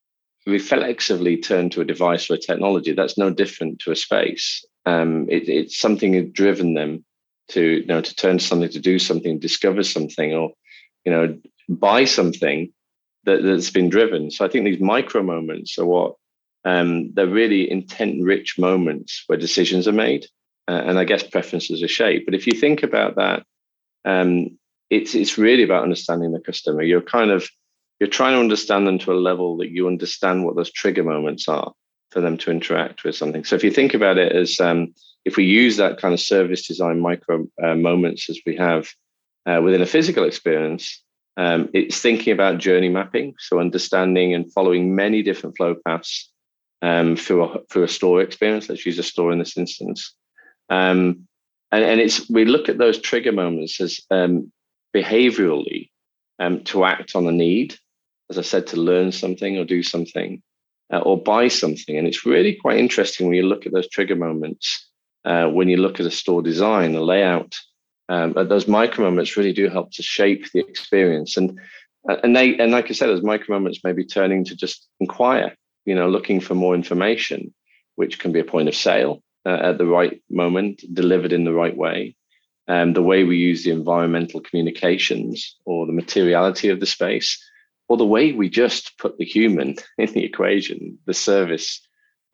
reflexively 0.47 1.37
turn 1.37 1.69
to 1.71 1.81
a 1.81 1.85
device 1.85 2.29
or 2.29 2.35
a 2.35 2.37
technology, 2.37 2.93
that's 2.93 3.17
no 3.17 3.31
different 3.31 3.79
to 3.79 3.91
a 3.91 3.95
space. 3.95 4.63
Um, 4.85 5.27
it, 5.29 5.49
it's 5.49 5.79
something 5.79 6.13
that's 6.13 6.31
driven 6.31 6.75
them 6.75 7.03
to 7.49 7.61
you 7.61 7.85
know 7.85 8.01
to 8.01 8.15
turn 8.15 8.39
something 8.39 8.69
to 8.69 8.79
do 8.79 8.99
something 8.99 9.39
discover 9.39 9.83
something 9.83 10.33
or 10.33 10.51
you 11.03 11.11
know 11.11 11.37
buy 11.69 12.05
something 12.05 12.71
that, 13.23 13.43
that's 13.43 13.71
been 13.71 13.89
driven. 13.89 14.31
So 14.31 14.45
i 14.45 14.47
think 14.47 14.65
these 14.65 14.79
micro 14.79 15.23
moments 15.23 15.77
are 15.77 15.85
what 15.85 16.15
um, 16.63 17.13
they're 17.13 17.27
really 17.27 17.69
intent 17.69 18.23
rich 18.23 18.57
moments 18.57 19.23
where 19.27 19.37
decisions 19.37 19.87
are 19.87 19.93
made 19.93 20.25
uh, 20.67 20.81
and 20.85 20.97
i 20.97 21.03
guess 21.03 21.23
preferences 21.23 21.83
are 21.83 21.87
shaped. 21.87 22.25
But 22.25 22.35
if 22.35 22.47
you 22.47 22.53
think 22.53 22.83
about 22.83 23.15
that 23.15 23.43
um, 24.05 24.57
it's 24.89 25.15
it's 25.15 25.37
really 25.37 25.63
about 25.63 25.83
understanding 25.83 26.31
the 26.31 26.39
customer. 26.39 26.83
You're 26.83 27.01
kind 27.01 27.31
of 27.31 27.49
you're 27.99 28.09
trying 28.09 28.33
to 28.33 28.39
understand 28.39 28.87
them 28.87 28.99
to 28.99 29.11
a 29.11 29.15
level 29.15 29.57
that 29.57 29.71
you 29.71 29.87
understand 29.87 30.45
what 30.45 30.55
those 30.55 30.71
trigger 30.71 31.03
moments 31.03 31.47
are 31.47 31.73
for 32.11 32.21
them 32.21 32.37
to 32.37 32.51
interact 32.51 33.03
with 33.03 33.15
something. 33.15 33.43
So 33.43 33.55
if 33.55 33.63
you 33.63 33.71
think 33.71 33.93
about 33.93 34.17
it 34.17 34.31
as 34.31 34.59
um, 34.59 34.93
if 35.25 35.37
we 35.37 35.43
use 35.43 35.77
that 35.77 35.99
kind 35.99 36.13
of 36.13 36.19
service 36.19 36.67
design 36.67 37.01
micro 37.01 37.45
uh, 37.61 37.75
moments 37.75 38.29
as 38.29 38.39
we 38.45 38.55
have 38.55 38.87
uh, 39.47 39.59
within 39.61 39.81
a 39.81 39.87
physical 39.87 40.23
experience, 40.23 41.03
um, 41.37 41.69
it's 41.73 41.99
thinking 41.99 42.31
about 42.31 42.59
journey 42.59 42.89
mapping, 42.89 43.33
so 43.39 43.59
understanding 43.59 44.33
and 44.33 44.53
following 44.53 44.95
many 44.95 45.21
different 45.21 45.57
flow 45.57 45.75
paths 45.85 46.31
um, 46.81 47.17
through 47.17 47.43
a 47.43 47.59
through 47.69 47.83
a 47.83 47.89
store 47.89 48.21
experience. 48.21 48.69
Let's 48.69 48.85
use 48.85 48.99
a 48.99 49.03
store 49.03 49.33
in 49.33 49.39
this 49.39 49.57
instance, 49.57 50.13
um, 50.69 51.27
and 51.71 51.83
and 51.83 51.99
it's 51.99 52.29
we 52.29 52.45
look 52.45 52.69
at 52.69 52.77
those 52.77 52.99
trigger 52.99 53.33
moments 53.33 53.81
as 53.81 53.99
um, 54.11 54.51
behaviorally 54.95 55.89
um, 56.39 56.63
to 56.65 56.85
act 56.85 57.15
on 57.15 57.27
a 57.27 57.31
need, 57.31 57.75
as 58.29 58.37
I 58.37 58.43
said, 58.43 58.67
to 58.67 58.77
learn 58.77 59.11
something 59.11 59.57
or 59.57 59.65
do 59.65 59.81
something. 59.83 60.41
Uh, 60.93 60.99
or 60.99 61.19
buy 61.19 61.47
something. 61.47 61.97
And 61.97 62.05
it's 62.05 62.27
really 62.27 62.53
quite 62.53 62.77
interesting 62.77 63.25
when 63.25 63.35
you 63.35 63.41
look 63.41 63.65
at 63.65 63.73
those 63.73 63.89
trigger 63.89 64.15
moments 64.15 64.87
uh, 65.25 65.47
when 65.47 65.67
you 65.67 65.77
look 65.77 65.99
at 65.99 66.05
a 66.05 66.11
store 66.11 66.41
design, 66.41 66.93
the 66.93 67.01
layout, 67.01 67.55
um, 68.09 68.33
those 68.33 68.67
micro 68.67 69.05
moments 69.05 69.35
really 69.35 69.53
do 69.53 69.67
help 69.67 69.91
to 69.93 70.03
shape 70.03 70.51
the 70.51 70.59
experience. 70.59 71.37
And 71.37 71.59
and 72.07 72.35
they 72.35 72.55
and 72.57 72.71
like 72.71 72.89
I 72.89 72.93
said, 72.93 73.07
those 73.07 73.23
micro 73.23 73.55
moments 73.55 73.83
may 73.83 73.91
be 73.91 74.05
turning 74.05 74.45
to 74.45 74.55
just 74.55 74.87
inquire, 74.99 75.55
you 75.85 75.95
know, 75.95 76.07
looking 76.07 76.39
for 76.39 76.53
more 76.53 76.75
information, 76.75 77.53
which 77.95 78.19
can 78.19 78.31
be 78.31 78.39
a 78.39 78.45
point 78.45 78.67
of 78.67 78.75
sale 78.75 79.23
uh, 79.45 79.59
at 79.61 79.77
the 79.79 79.87
right 79.87 80.21
moment, 80.29 80.83
delivered 80.93 81.33
in 81.33 81.45
the 81.45 81.53
right 81.53 81.75
way. 81.75 82.15
Um, 82.67 82.93
the 82.93 83.03
way 83.03 83.23
we 83.23 83.37
use 83.37 83.63
the 83.63 83.71
environmental 83.71 84.41
communications 84.41 85.55
or 85.65 85.85
the 85.85 85.93
materiality 85.93 86.69
of 86.69 86.79
the 86.79 86.87
space, 86.87 87.39
or 87.87 87.97
the 87.97 88.05
way 88.05 88.31
we 88.31 88.49
just 88.49 88.97
put 88.97 89.17
the 89.17 89.25
human 89.25 89.75
in 89.97 90.11
the 90.13 90.23
equation, 90.23 90.97
the 91.05 91.13
service 91.13 91.81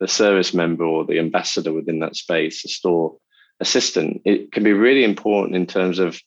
the 0.02 0.08
service 0.08 0.52
member 0.52 0.84
or 0.84 1.04
the 1.04 1.20
ambassador 1.20 1.72
within 1.72 2.00
that 2.00 2.16
space, 2.16 2.62
the 2.62 2.68
store 2.68 3.16
assistant, 3.60 4.20
it 4.24 4.50
can 4.50 4.64
be 4.64 4.72
really 4.72 5.04
important 5.04 5.54
in 5.54 5.64
terms 5.64 6.00
of 6.00 6.20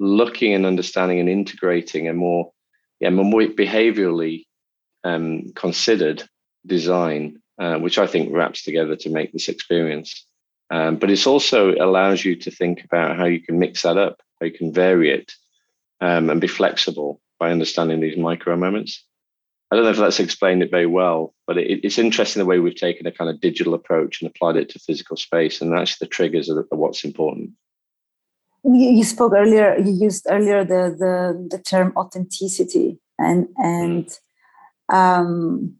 looking 0.00 0.52
and 0.52 0.66
understanding 0.66 1.20
and 1.20 1.28
integrating 1.28 2.08
a 2.08 2.12
more, 2.12 2.50
yeah, 2.98 3.08
more 3.10 3.42
behaviorally 3.42 4.46
um, 5.04 5.44
considered 5.54 6.24
design, 6.66 7.40
uh, 7.60 7.76
which 7.78 7.98
I 7.98 8.08
think 8.08 8.34
wraps 8.34 8.64
together 8.64 8.96
to 8.96 9.10
make 9.10 9.32
this 9.32 9.48
experience. 9.48 10.26
Um, 10.72 10.96
but 10.96 11.08
it 11.08 11.24
also 11.24 11.76
allows 11.76 12.24
you 12.24 12.34
to 12.34 12.50
think 12.50 12.84
about 12.84 13.16
how 13.16 13.26
you 13.26 13.40
can 13.40 13.60
mix 13.60 13.82
that 13.82 13.96
up, 13.96 14.20
how 14.40 14.46
you 14.46 14.52
can 14.52 14.72
vary 14.72 15.08
it, 15.12 15.30
um, 16.00 16.30
and 16.30 16.40
be 16.40 16.48
flexible 16.48 17.20
by 17.38 17.52
understanding 17.52 18.00
these 18.00 18.18
micro 18.18 18.56
moments. 18.56 19.04
I 19.70 19.76
don't 19.76 19.84
know 19.84 19.90
if 19.90 19.98
that's 19.98 20.18
explained 20.18 20.62
it 20.62 20.70
very 20.70 20.86
well, 20.86 21.32
but 21.46 21.56
it, 21.56 21.84
it's 21.84 21.98
interesting 21.98 22.40
the 22.40 22.46
way 22.46 22.58
we've 22.58 22.74
taken 22.74 23.06
a 23.06 23.12
kind 23.12 23.30
of 23.30 23.40
digital 23.40 23.74
approach 23.74 24.20
and 24.20 24.28
applied 24.28 24.56
it 24.56 24.68
to 24.70 24.80
physical 24.80 25.16
space, 25.16 25.60
and 25.60 25.72
actually 25.78 26.06
the 26.06 26.10
triggers 26.10 26.50
are, 26.50 26.66
what's 26.70 27.04
important. 27.04 27.50
You, 28.64 29.04
spoke 29.04 29.32
earlier. 29.32 29.78
You 29.78 29.92
used 29.92 30.26
earlier 30.28 30.64
the 30.64 30.94
the, 30.98 31.48
the 31.56 31.62
term 31.62 31.92
authenticity, 31.96 32.98
and 33.18 33.48
and 33.56 34.06
mm. 34.90 34.94
um, 34.94 35.76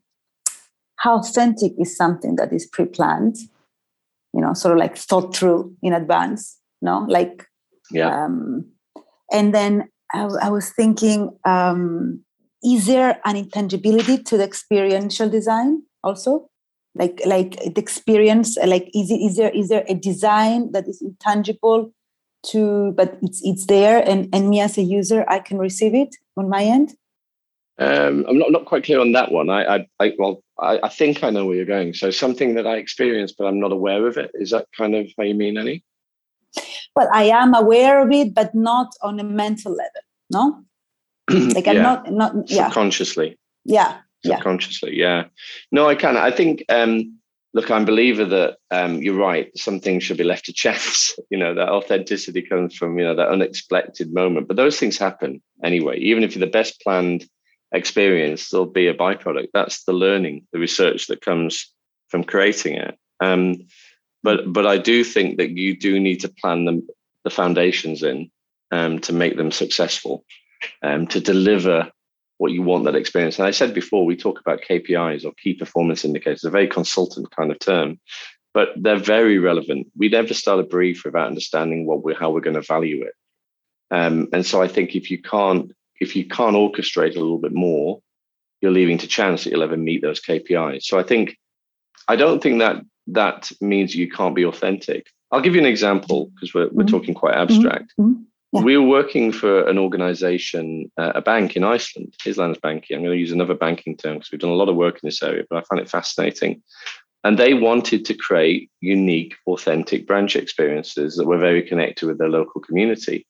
how 0.96 1.18
authentic 1.18 1.72
is 1.78 1.96
something 1.96 2.36
that 2.36 2.52
is 2.52 2.66
pre-planned, 2.66 3.36
you 4.32 4.40
know, 4.40 4.54
sort 4.54 4.72
of 4.72 4.78
like 4.78 4.96
thought 4.96 5.34
through 5.34 5.74
in 5.82 5.92
advance. 5.92 6.58
No, 6.80 7.06
like 7.08 7.44
yeah. 7.90 8.24
Um, 8.24 8.66
and 9.32 9.52
then 9.52 9.88
I, 10.14 10.22
I 10.42 10.48
was 10.48 10.70
thinking. 10.70 11.36
Um, 11.44 12.24
is 12.64 12.86
there 12.86 13.20
an 13.24 13.36
intangibility 13.36 14.18
to 14.18 14.36
the 14.36 14.44
experiential 14.44 15.28
design 15.28 15.82
also? 16.02 16.48
Like 16.94 17.20
like 17.24 17.52
the 17.56 17.80
experience 17.80 18.58
like 18.66 18.90
is 18.94 19.10
it 19.10 19.20
is 19.20 19.36
there 19.36 19.50
is 19.50 19.68
there 19.68 19.84
a 19.88 19.94
design 19.94 20.72
that 20.72 20.88
is 20.88 21.00
intangible 21.00 21.92
to 22.46 22.92
but 22.96 23.16
it's 23.22 23.40
it's 23.44 23.66
there 23.66 24.02
and 24.08 24.28
and 24.34 24.50
me 24.50 24.60
as 24.60 24.76
a 24.76 24.82
user 24.82 25.24
i 25.28 25.38
can 25.38 25.58
receive 25.58 25.94
it 25.94 26.16
on 26.36 26.48
my 26.48 26.64
end? 26.64 26.94
Um, 27.78 28.26
i'm 28.28 28.38
not, 28.38 28.50
not 28.50 28.64
quite 28.64 28.84
clear 28.84 28.98
on 28.98 29.12
that 29.12 29.30
one. 29.30 29.50
I 29.50 29.76
i, 29.76 29.86
I 30.00 30.12
well 30.18 30.42
I, 30.58 30.80
I, 30.82 30.88
think 30.88 31.22
i 31.22 31.30
know 31.30 31.46
where 31.46 31.54
you're 31.54 31.64
going. 31.64 31.94
So 31.94 32.10
something 32.10 32.54
that 32.54 32.66
i 32.66 32.74
experienced 32.76 33.36
but 33.38 33.46
i'm 33.46 33.60
not 33.60 33.70
aware 33.70 34.08
of 34.08 34.18
it. 34.18 34.32
Is 34.34 34.50
that 34.50 34.66
kind 34.76 34.96
of 34.96 35.06
how 35.16 35.22
you 35.22 35.34
mean 35.34 35.58
any 35.58 35.84
well 36.96 37.08
i 37.12 37.24
am 37.24 37.54
aware 37.54 38.02
of 38.02 38.10
it 38.12 38.34
but 38.34 38.54
not 38.54 38.88
on 39.02 39.20
a 39.20 39.24
mental 39.24 39.72
level 39.72 40.02
no 40.30 40.64
like 41.54 41.66
i'm 41.66 41.76
yeah. 41.76 41.82
not 41.82 42.12
not 42.12 42.32
yeah 42.50 42.66
subconsciously 42.66 43.38
yeah 43.64 43.98
subconsciously 44.24 44.96
yeah. 44.96 45.22
yeah 45.22 45.24
no 45.72 45.88
i 45.88 45.94
can 45.94 46.16
i 46.16 46.30
think 46.30 46.64
um 46.68 47.20
look, 47.52 47.70
I'm 47.70 47.82
a 47.82 47.86
believer 47.86 48.24
that 48.24 48.58
um, 48.70 49.02
you're 49.02 49.16
right. 49.16 49.50
Some 49.56 49.80
things 49.80 50.02
should 50.02 50.16
be 50.16 50.24
left 50.24 50.46
to 50.46 50.52
chance. 50.64 51.18
You 51.30 51.38
know, 51.38 51.54
that 51.54 51.68
authenticity 51.68 52.42
comes 52.42 52.74
from, 52.74 52.98
you 52.98 53.04
know, 53.04 53.14
that 53.14 53.28
unexpected 53.28 54.12
moment. 54.12 54.48
But 54.48 54.56
those 54.56 54.78
things 54.78 54.98
happen 54.98 55.42
anyway. 55.62 55.98
Even 55.98 56.22
if 56.22 56.34
you're 56.34 56.44
the 56.44 56.50
best 56.50 56.80
planned 56.80 57.26
experience, 57.72 58.48
there'll 58.48 58.66
be 58.66 58.86
a 58.86 58.94
byproduct. 58.94 59.48
That's 59.52 59.84
the 59.84 59.92
learning, 59.92 60.46
the 60.52 60.58
research 60.58 61.06
that 61.08 61.24
comes 61.24 61.72
from 62.08 62.24
creating 62.24 62.74
it. 62.74 62.98
Um, 63.20 63.66
but 64.22 64.52
but 64.52 64.66
I 64.66 64.76
do 64.76 65.04
think 65.04 65.38
that 65.38 65.50
you 65.50 65.76
do 65.76 65.98
need 65.98 66.20
to 66.20 66.28
plan 66.28 66.64
them, 66.64 66.86
the 67.24 67.30
foundations 67.30 68.02
in 68.02 68.30
um, 68.70 68.98
to 69.00 69.12
make 69.12 69.36
them 69.36 69.50
successful, 69.50 70.24
um, 70.82 71.06
to 71.08 71.20
deliver 71.20 71.90
what 72.38 72.52
you 72.52 72.62
want 72.62 72.84
that 72.84 72.96
experience. 72.96 73.38
And 73.38 73.46
I 73.46 73.50
said 73.50 73.74
before, 73.74 74.06
we 74.06 74.16
talk 74.16 74.40
about 74.40 74.62
KPIs 74.62 75.24
or 75.24 75.32
key 75.32 75.54
performance 75.54 76.04
indicators, 76.04 76.44
a 76.44 76.50
very 76.50 76.66
consultant 76.66 77.30
kind 77.36 77.50
of 77.50 77.58
term, 77.58 78.00
but 78.54 78.70
they're 78.76 78.96
very 78.96 79.38
relevant. 79.38 79.88
We 79.96 80.08
never 80.08 80.32
start 80.32 80.60
a 80.60 80.64
brief 80.64 81.04
without 81.04 81.26
understanding 81.26 81.86
what 81.86 82.02
we're 82.02 82.18
how 82.18 82.30
we're 82.30 82.40
going 82.40 82.54
to 82.54 82.62
value 82.62 83.04
it. 83.04 83.14
Um, 83.90 84.28
and 84.32 84.46
so 84.46 84.62
I 84.62 84.68
think 84.68 84.94
if 84.94 85.10
you 85.10 85.20
can't 85.20 85.72
if 86.00 86.16
you 86.16 86.26
can't 86.26 86.56
orchestrate 86.56 87.14
a 87.16 87.20
little 87.20 87.38
bit 87.38 87.52
more, 87.52 88.00
you're 88.60 88.72
leaving 88.72 88.98
to 88.98 89.06
chance 89.06 89.44
that 89.44 89.50
you'll 89.50 89.62
ever 89.62 89.76
meet 89.76 90.02
those 90.02 90.20
KPIs. 90.20 90.84
So 90.84 90.98
I 90.98 91.02
think 91.02 91.36
I 92.08 92.16
don't 92.16 92.42
think 92.42 92.60
that 92.60 92.82
that 93.08 93.50
means 93.60 93.94
you 93.94 94.08
can't 94.08 94.34
be 94.34 94.44
authentic. 94.44 95.06
I'll 95.30 95.40
give 95.40 95.54
you 95.54 95.60
an 95.60 95.66
example 95.66 96.30
because 96.34 96.54
we're, 96.54 96.68
we're 96.72 96.84
mm-hmm. 96.84 96.96
talking 96.96 97.14
quite 97.14 97.34
abstract. 97.34 97.92
Mm-hmm. 98.00 98.22
Yeah. 98.52 98.62
We 98.62 98.76
were 98.76 98.86
working 98.86 99.30
for 99.30 99.68
an 99.68 99.78
organization, 99.78 100.90
uh, 100.98 101.12
a 101.14 101.22
bank 101.22 101.54
in 101.54 101.62
Iceland, 101.62 102.16
Islandsbanki. 102.24 102.90
I'm 102.90 103.02
going 103.02 103.12
to 103.12 103.16
use 103.16 103.30
another 103.30 103.54
banking 103.54 103.96
term 103.96 104.16
because 104.16 104.32
we've 104.32 104.40
done 104.40 104.50
a 104.50 104.54
lot 104.54 104.68
of 104.68 104.74
work 104.74 104.96
in 104.96 105.06
this 105.06 105.22
area, 105.22 105.44
but 105.48 105.58
I 105.58 105.62
find 105.68 105.80
it 105.80 105.88
fascinating. 105.88 106.60
And 107.22 107.38
they 107.38 107.54
wanted 107.54 108.04
to 108.06 108.14
create 108.14 108.70
unique, 108.80 109.36
authentic 109.46 110.06
branch 110.06 110.34
experiences 110.34 111.16
that 111.16 111.26
were 111.26 111.38
very 111.38 111.62
connected 111.62 112.06
with 112.06 112.18
their 112.18 112.28
local 112.28 112.60
community. 112.60 113.24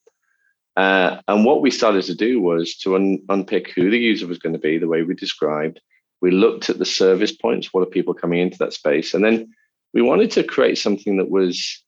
Uh, 0.76 1.20
and 1.28 1.44
what 1.44 1.60
we 1.60 1.70
started 1.70 2.04
to 2.04 2.14
do 2.14 2.40
was 2.40 2.76
to 2.76 2.94
un- 2.94 3.18
unpick 3.28 3.72
who 3.74 3.90
the 3.90 3.98
user 3.98 4.26
was 4.26 4.38
going 4.38 4.54
to 4.54 4.58
be, 4.58 4.78
the 4.78 4.88
way 4.88 5.02
we 5.02 5.14
described. 5.14 5.80
We 6.22 6.30
looked 6.30 6.70
at 6.70 6.78
the 6.78 6.86
service 6.86 7.32
points, 7.32 7.74
what 7.74 7.82
are 7.82 7.90
people 7.90 8.14
coming 8.14 8.38
into 8.38 8.56
that 8.58 8.72
space? 8.72 9.12
And 9.12 9.22
then 9.22 9.52
we 9.92 10.00
wanted 10.00 10.30
to 10.32 10.44
create 10.44 10.78
something 10.78 11.18
that 11.18 11.30
was 11.30 11.82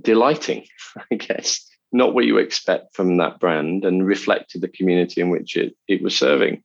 delighting, 0.00 0.66
I 1.10 1.16
guess 1.16 1.66
not 1.96 2.14
what 2.14 2.26
you 2.26 2.38
expect 2.38 2.94
from 2.94 3.16
that 3.16 3.40
brand 3.40 3.84
and 3.84 4.06
reflected 4.06 4.60
the 4.60 4.68
community 4.68 5.20
in 5.20 5.30
which 5.30 5.56
it, 5.56 5.74
it 5.88 6.02
was 6.02 6.16
serving. 6.16 6.62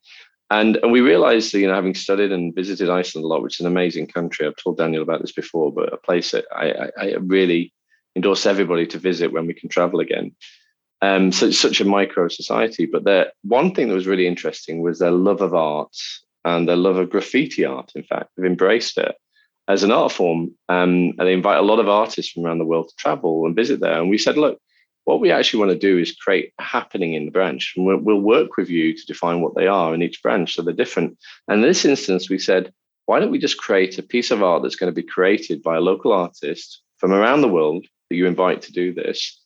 And, 0.49 0.77
and 0.83 0.91
we 0.91 0.99
realized, 0.99 1.53
that, 1.53 1.59
you 1.59 1.67
know, 1.67 1.73
having 1.73 1.95
studied 1.95 2.31
and 2.31 2.53
visited 2.53 2.89
Iceland 2.89 3.23
a 3.23 3.27
lot, 3.27 3.41
which 3.41 3.55
is 3.55 3.65
an 3.65 3.71
amazing 3.71 4.07
country. 4.07 4.45
I've 4.45 4.57
told 4.57 4.77
Daniel 4.77 5.01
about 5.01 5.21
this 5.21 5.31
before, 5.31 5.71
but 5.71 5.93
a 5.93 5.97
place 5.97 6.31
that 6.31 6.45
I, 6.53 6.71
I, 6.71 6.89
I 6.97 7.15
really 7.19 7.73
endorse 8.17 8.45
everybody 8.45 8.85
to 8.87 8.99
visit 8.99 9.31
when 9.31 9.47
we 9.47 9.53
can 9.53 9.69
travel 9.69 10.01
again. 10.01 10.35
Um, 11.01 11.31
so 11.31 11.47
it's 11.47 11.57
such 11.57 11.79
a 11.79 11.85
micro 11.85 12.27
society. 12.27 12.85
But 12.85 13.05
the 13.05 13.31
one 13.43 13.73
thing 13.73 13.87
that 13.87 13.95
was 13.95 14.07
really 14.07 14.27
interesting 14.27 14.81
was 14.81 14.99
their 14.99 15.11
love 15.11 15.41
of 15.41 15.53
art 15.53 15.95
and 16.43 16.67
their 16.67 16.75
love 16.75 16.97
of 16.97 17.09
graffiti 17.09 17.63
art. 17.63 17.93
In 17.95 18.03
fact, 18.03 18.31
they've 18.35 18.45
embraced 18.45 18.97
it 18.97 19.15
as 19.67 19.83
an 19.83 19.91
art 19.91 20.11
form, 20.11 20.53
um, 20.67 21.13
and 21.17 21.19
they 21.19 21.33
invite 21.33 21.59
a 21.59 21.61
lot 21.71 21.79
of 21.79 21.87
artists 21.87 22.31
from 22.31 22.45
around 22.45 22.57
the 22.57 22.65
world 22.65 22.89
to 22.89 22.95
travel 22.97 23.45
and 23.45 23.55
visit 23.55 23.79
there. 23.79 24.01
And 24.01 24.09
we 24.09 24.17
said, 24.17 24.37
look, 24.37 24.59
what 25.11 25.19
we 25.19 25.29
actually 25.29 25.59
want 25.59 25.71
to 25.73 25.77
do 25.77 25.97
is 25.97 26.15
create 26.15 26.53
a 26.57 26.63
happening 26.63 27.15
in 27.15 27.25
the 27.25 27.31
branch. 27.31 27.73
And 27.75 27.85
we'll, 27.85 27.97
we'll, 27.97 28.21
work 28.21 28.55
with 28.55 28.69
you 28.69 28.95
to 28.95 29.05
define 29.05 29.41
what 29.41 29.55
they 29.55 29.67
are 29.67 29.93
in 29.93 30.01
each 30.01 30.23
branch. 30.23 30.55
So 30.55 30.61
they're 30.61 30.73
different. 30.73 31.17
And 31.49 31.61
in 31.61 31.67
this 31.67 31.83
instance, 31.83 32.29
we 32.29 32.39
said, 32.39 32.71
why 33.07 33.19
don't 33.19 33.29
we 33.29 33.37
just 33.37 33.57
create 33.57 33.99
a 33.99 34.03
piece 34.03 34.31
of 34.31 34.41
art 34.41 34.63
that's 34.63 34.77
going 34.77 34.89
to 34.89 35.01
be 35.01 35.05
created 35.05 35.61
by 35.61 35.75
a 35.75 35.81
local 35.81 36.13
artist 36.13 36.81
from 36.97 37.11
around 37.11 37.41
the 37.41 37.49
world 37.49 37.85
that 38.09 38.15
you 38.15 38.25
invite 38.25 38.61
to 38.61 38.71
do 38.71 38.93
this? 38.93 39.37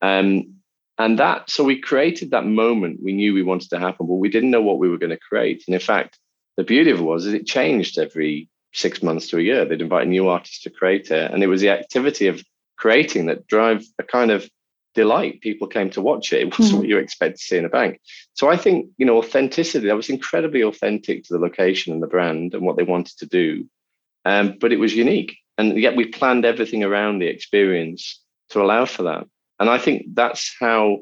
Um, 0.00 0.56
and 0.98 1.20
that, 1.20 1.48
so 1.48 1.62
we 1.62 1.80
created 1.80 2.32
that 2.32 2.44
moment 2.44 2.98
we 3.00 3.12
knew 3.12 3.32
we 3.32 3.44
wanted 3.44 3.70
to 3.70 3.78
happen, 3.78 4.08
but 4.08 4.14
we 4.14 4.28
didn't 4.28 4.50
know 4.50 4.62
what 4.62 4.80
we 4.80 4.88
were 4.88 4.98
going 4.98 5.10
to 5.10 5.28
create. 5.28 5.62
And 5.68 5.74
in 5.74 5.80
fact, 5.80 6.18
the 6.56 6.64
beauty 6.64 6.90
of 6.90 6.98
it 6.98 7.04
was 7.04 7.26
is 7.26 7.32
it 7.32 7.46
changed 7.46 7.96
every 7.96 8.48
six 8.74 9.04
months 9.04 9.28
to 9.28 9.38
a 9.38 9.42
year. 9.42 9.64
They'd 9.64 9.82
invite 9.82 10.08
new 10.08 10.26
artists 10.28 10.62
to 10.62 10.70
create 10.70 11.12
it. 11.12 11.30
And 11.30 11.44
it 11.44 11.46
was 11.46 11.60
the 11.60 11.70
activity 11.70 12.26
of 12.26 12.42
creating 12.76 13.26
that 13.26 13.46
drive 13.46 13.84
a 14.00 14.02
kind 14.02 14.32
of 14.32 14.50
delight. 14.94 15.40
People 15.40 15.68
came 15.68 15.90
to 15.90 16.00
watch 16.00 16.32
it. 16.32 16.42
It 16.42 16.50
wasn't 16.50 16.68
mm-hmm. 16.68 16.78
what 16.78 16.88
you 16.88 16.98
expect 16.98 17.38
to 17.38 17.42
see 17.44 17.56
in 17.56 17.64
a 17.64 17.70
bank. 17.70 18.00
So 18.34 18.48
I 18.48 18.56
think, 18.56 18.90
you 18.98 19.06
know, 19.06 19.18
authenticity, 19.18 19.86
that 19.86 19.96
was 19.96 20.10
incredibly 20.10 20.62
authentic 20.62 21.24
to 21.24 21.32
the 21.32 21.38
location 21.38 21.92
and 21.92 22.02
the 22.02 22.06
brand 22.06 22.54
and 22.54 22.64
what 22.64 22.76
they 22.76 22.82
wanted 22.82 23.18
to 23.18 23.26
do. 23.26 23.68
Um, 24.24 24.56
but 24.60 24.72
it 24.72 24.78
was 24.78 24.94
unique. 24.94 25.36
And 25.58 25.78
yet 25.78 25.96
we 25.96 26.06
planned 26.06 26.44
everything 26.44 26.84
around 26.84 27.18
the 27.18 27.26
experience 27.26 28.20
to 28.50 28.62
allow 28.62 28.84
for 28.84 29.04
that. 29.04 29.26
And 29.58 29.68
I 29.68 29.78
think 29.78 30.06
that's 30.14 30.54
how 30.58 30.98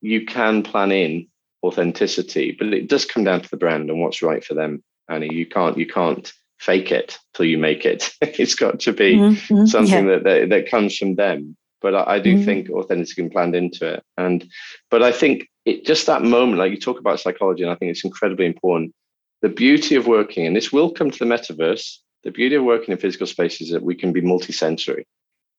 you 0.00 0.26
can 0.26 0.62
plan 0.62 0.92
in 0.92 1.28
authenticity, 1.64 2.54
but 2.58 2.68
it 2.68 2.88
does 2.88 3.04
come 3.04 3.24
down 3.24 3.40
to 3.40 3.50
the 3.50 3.56
brand 3.56 3.90
and 3.90 4.00
what's 4.00 4.22
right 4.22 4.44
for 4.44 4.54
them. 4.54 4.82
Annie, 5.08 5.34
you 5.34 5.46
can't 5.46 5.78
you 5.78 5.86
can't 5.86 6.32
fake 6.58 6.92
it 6.92 7.18
till 7.34 7.46
you 7.46 7.58
make 7.58 7.84
it. 7.84 8.10
it's 8.20 8.54
got 8.54 8.80
to 8.80 8.92
be 8.92 9.16
mm-hmm. 9.16 9.66
something 9.66 10.06
yeah. 10.06 10.16
that, 10.16 10.24
that 10.24 10.48
that 10.50 10.70
comes 10.70 10.96
from 10.96 11.14
them 11.14 11.56
but 11.80 11.94
I, 11.94 12.14
I 12.14 12.18
do 12.18 12.36
mm 12.36 12.44
think 12.44 12.70
authenticity 12.70 13.22
can 13.22 13.30
planned 13.30 13.54
into 13.54 13.94
it. 13.94 14.02
And 14.16 14.48
but 14.90 15.02
I 15.02 15.12
think 15.12 15.48
it 15.64 15.84
just 15.84 16.06
that 16.06 16.22
moment, 16.22 16.58
like 16.58 16.72
you 16.72 16.78
talk 16.78 16.98
about 16.98 17.20
psychology, 17.20 17.62
and 17.62 17.72
I 17.72 17.74
think 17.76 17.90
it's 17.90 18.04
incredibly 18.04 18.46
important. 18.46 18.94
The 19.42 19.48
beauty 19.48 19.94
of 19.94 20.06
working, 20.06 20.46
and 20.46 20.56
this 20.56 20.72
will 20.72 20.90
come 20.90 21.10
to 21.10 21.18
the 21.18 21.24
metaverse. 21.24 21.98
The 22.24 22.30
beauty 22.30 22.56
of 22.56 22.64
working 22.64 22.92
in 22.92 22.98
physical 22.98 23.26
space 23.26 23.60
is 23.60 23.70
that 23.70 23.82
we 23.82 23.94
can 23.94 24.12
be 24.12 24.20
multisensory. 24.20 25.04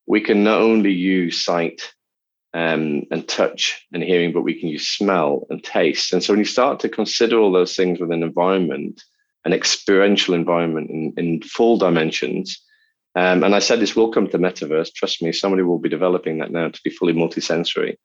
We 0.07 0.21
can 0.21 0.43
not 0.43 0.61
only 0.61 0.91
use 0.91 1.41
sight 1.41 1.93
um, 2.53 3.03
and 3.11 3.27
touch 3.27 3.85
and 3.93 4.03
hearing, 4.03 4.33
but 4.33 4.41
we 4.41 4.59
can 4.59 4.69
use 4.69 4.87
smell 4.87 5.45
and 5.49 5.63
taste. 5.63 6.11
And 6.13 6.23
so 6.23 6.33
when 6.33 6.39
you 6.39 6.45
start 6.45 6.79
to 6.81 6.89
consider 6.89 7.39
all 7.39 7.51
those 7.51 7.75
things 7.75 7.99
with 7.99 8.11
an 8.11 8.23
environment, 8.23 9.03
an 9.45 9.53
experiential 9.53 10.33
environment 10.33 10.89
in, 10.89 11.13
in 11.17 11.41
full 11.41 11.77
dimensions, 11.77 12.59
um, 13.15 13.43
and 13.43 13.55
I 13.55 13.59
said 13.59 13.79
this 13.79 13.95
will 13.95 14.11
come 14.11 14.27
to 14.27 14.37
metaverse. 14.37 14.93
Trust 14.93 15.21
me, 15.21 15.31
somebody 15.31 15.63
will 15.63 15.79
be 15.79 15.89
developing 15.89 16.37
that 16.39 16.51
now 16.51 16.69
to 16.69 16.81
be 16.83 16.89
fully 16.89 17.13
multisensory. 17.13 17.95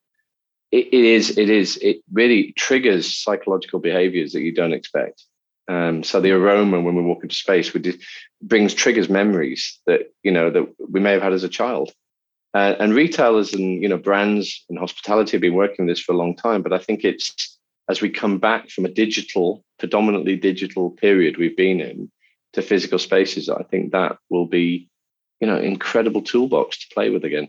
It, 0.73 0.87
it 0.87 1.05
is, 1.05 1.37
it 1.37 1.51
is, 1.51 1.77
it 1.83 1.99
really 2.13 2.53
triggers 2.57 3.15
psychological 3.15 3.81
behaviors 3.81 4.33
that 4.33 4.43
you 4.43 4.53
don't 4.53 4.73
expect. 4.73 5.25
Um, 5.69 6.03
so 6.03 6.21
the 6.21 6.33
aroma 6.33 6.81
when 6.81 6.95
we 6.95 7.03
walk 7.03 7.23
into 7.23 7.35
space 7.35 7.73
we 7.73 7.99
brings 8.43 8.75
triggers 8.75 9.09
memories 9.09 9.81
that 9.87 10.13
you 10.23 10.31
know 10.31 10.51
that 10.51 10.67
we 10.79 11.01
may 11.01 11.13
have 11.13 11.23
had 11.23 11.33
as 11.33 11.45
a 11.45 11.49
child. 11.49 11.93
Uh, 12.53 12.75
and 12.79 12.95
retailers 12.95 13.55
and 13.55 13.83
you 13.83 13.89
know 13.89 13.97
brands 13.97 14.65
and 14.69 14.79
hospitality 14.79 15.33
have 15.33 15.41
been 15.41 15.55
working 15.55 15.87
this 15.87 16.01
for 16.01 16.13
a 16.13 16.19
long 16.19 16.37
time, 16.37 16.63
but 16.63 16.73
I 16.73 16.79
think 16.79 17.05
it's 17.05 17.59
as 17.89 18.01
we 18.01 18.11
come 18.11 18.39
back 18.39 18.71
from 18.71 18.85
a 18.85 18.91
digital, 18.91 19.65
predominantly 19.79 20.37
digital 20.37 20.91
period 20.91 21.37
we've 21.37 21.57
been 21.57 21.81
in 21.81 22.11
to 22.55 22.63
physical 22.63 22.99
spaces, 22.99 23.49
I 23.49 23.63
think 23.65 23.93
that 23.93 24.17
will 24.31 24.47
be 24.47 24.89
you 25.41 25.47
know 25.47 25.59
incredible 25.59 26.23
toolbox 26.23 26.79
to 26.79 26.95
play 26.95 27.11
with 27.11 27.25
again. 27.25 27.49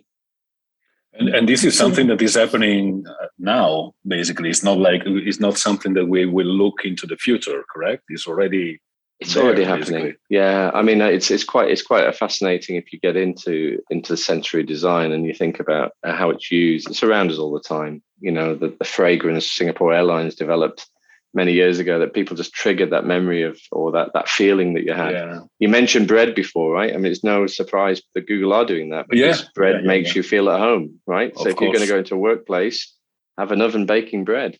And, 1.17 1.29
and 1.29 1.49
this 1.49 1.63
is 1.63 1.77
something 1.77 2.07
that 2.07 2.21
is 2.21 2.35
happening 2.35 3.05
uh, 3.07 3.27
now 3.39 3.93
basically. 4.05 4.49
It's 4.49 4.63
not 4.63 4.77
like 4.77 5.03
it's 5.05 5.39
not 5.39 5.57
something 5.57 5.93
that 5.93 6.07
we 6.07 6.25
will 6.25 6.45
look 6.45 6.81
into 6.83 7.07
the 7.07 7.15
future 7.15 7.63
correct? 7.73 8.03
It's 8.09 8.27
already 8.27 8.81
it's 9.21 9.33
there, 9.33 9.43
already 9.43 9.63
happening. 9.63 10.03
Basically. 10.03 10.17
yeah. 10.29 10.71
I 10.73 10.81
mean 10.81 10.99
it's 11.01 11.31
it's 11.31 11.45
quite 11.45 11.71
it's 11.71 11.81
quite 11.81 12.13
fascinating 12.15 12.75
if 12.75 12.91
you 12.91 12.99
get 12.99 13.15
into 13.15 13.79
into 13.89 14.13
the 14.13 14.17
sensory 14.17 14.63
design 14.63 15.13
and 15.13 15.25
you 15.25 15.33
think 15.33 15.59
about 15.59 15.93
how 16.03 16.31
it's 16.31 16.51
used. 16.51 16.89
It's 16.89 17.03
around 17.03 17.31
us 17.31 17.37
all 17.37 17.53
the 17.53 17.61
time. 17.61 18.03
You 18.19 18.31
know 18.31 18.55
the, 18.55 18.75
the 18.77 18.85
fragrance 18.85 19.51
singapore 19.51 19.93
airlines 19.93 20.35
developed 20.35 20.87
many 21.35 21.51
years 21.51 21.79
ago 21.79 21.99
that 21.99 22.13
people 22.13 22.35
just 22.35 22.53
triggered 22.53 22.91
that 22.91 23.05
memory 23.05 23.43
of 23.43 23.59
or 23.71 23.91
that 23.91 24.13
that 24.13 24.29
feeling 24.29 24.73
that 24.73 24.83
you 24.83 24.93
had. 24.93 25.13
Yeah. 25.13 25.39
You 25.59 25.69
mentioned 25.69 26.07
bread 26.07 26.33
before, 26.33 26.71
right? 26.71 26.93
I 26.93 26.97
mean, 26.97 27.11
it's 27.11 27.23
no 27.23 27.45
surprise 27.45 28.01
that 28.15 28.27
Google 28.27 28.53
are 28.53 28.65
doing 28.65 28.89
that 28.89 29.07
because 29.09 29.41
yeah. 29.41 29.47
bread 29.53 29.81
yeah, 29.81 29.87
makes 29.87 30.15
you 30.15 30.23
feel 30.23 30.49
at 30.49 30.59
home, 30.59 30.99
right? 31.05 31.31
Of 31.31 31.41
so 31.41 31.49
if 31.49 31.57
course. 31.57 31.65
you're 31.65 31.73
going 31.73 31.87
to 31.87 31.93
go 31.93 31.99
into 31.99 32.15
a 32.15 32.19
workplace, 32.19 32.93
have 33.37 33.51
an 33.51 33.61
oven 33.61 33.85
baking 33.85 34.23
bread. 34.23 34.57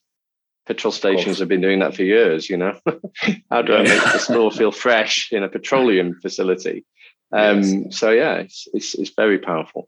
Petrol 0.68 0.92
stations 0.92 1.40
have 1.40 1.48
been 1.48 1.62
doing 1.62 1.80
that 1.80 1.96
for 1.96 2.04
years. 2.04 2.50
You 2.50 2.58
know, 2.58 2.80
how 3.52 3.62
do 3.62 3.76
I 3.76 3.84
make 3.84 4.02
the 4.02 4.18
store 4.18 4.52
feel 4.52 4.72
fresh 4.86 5.30
in 5.32 5.44
a 5.44 5.50
petroleum 5.50 6.20
facility? 6.22 6.86
Um, 7.32 7.62
yes. 7.64 7.98
So 7.98 8.10
yeah, 8.12 8.36
it's, 8.36 8.68
it's 8.74 8.96
it's 8.96 9.12
very 9.16 9.40
powerful. 9.40 9.88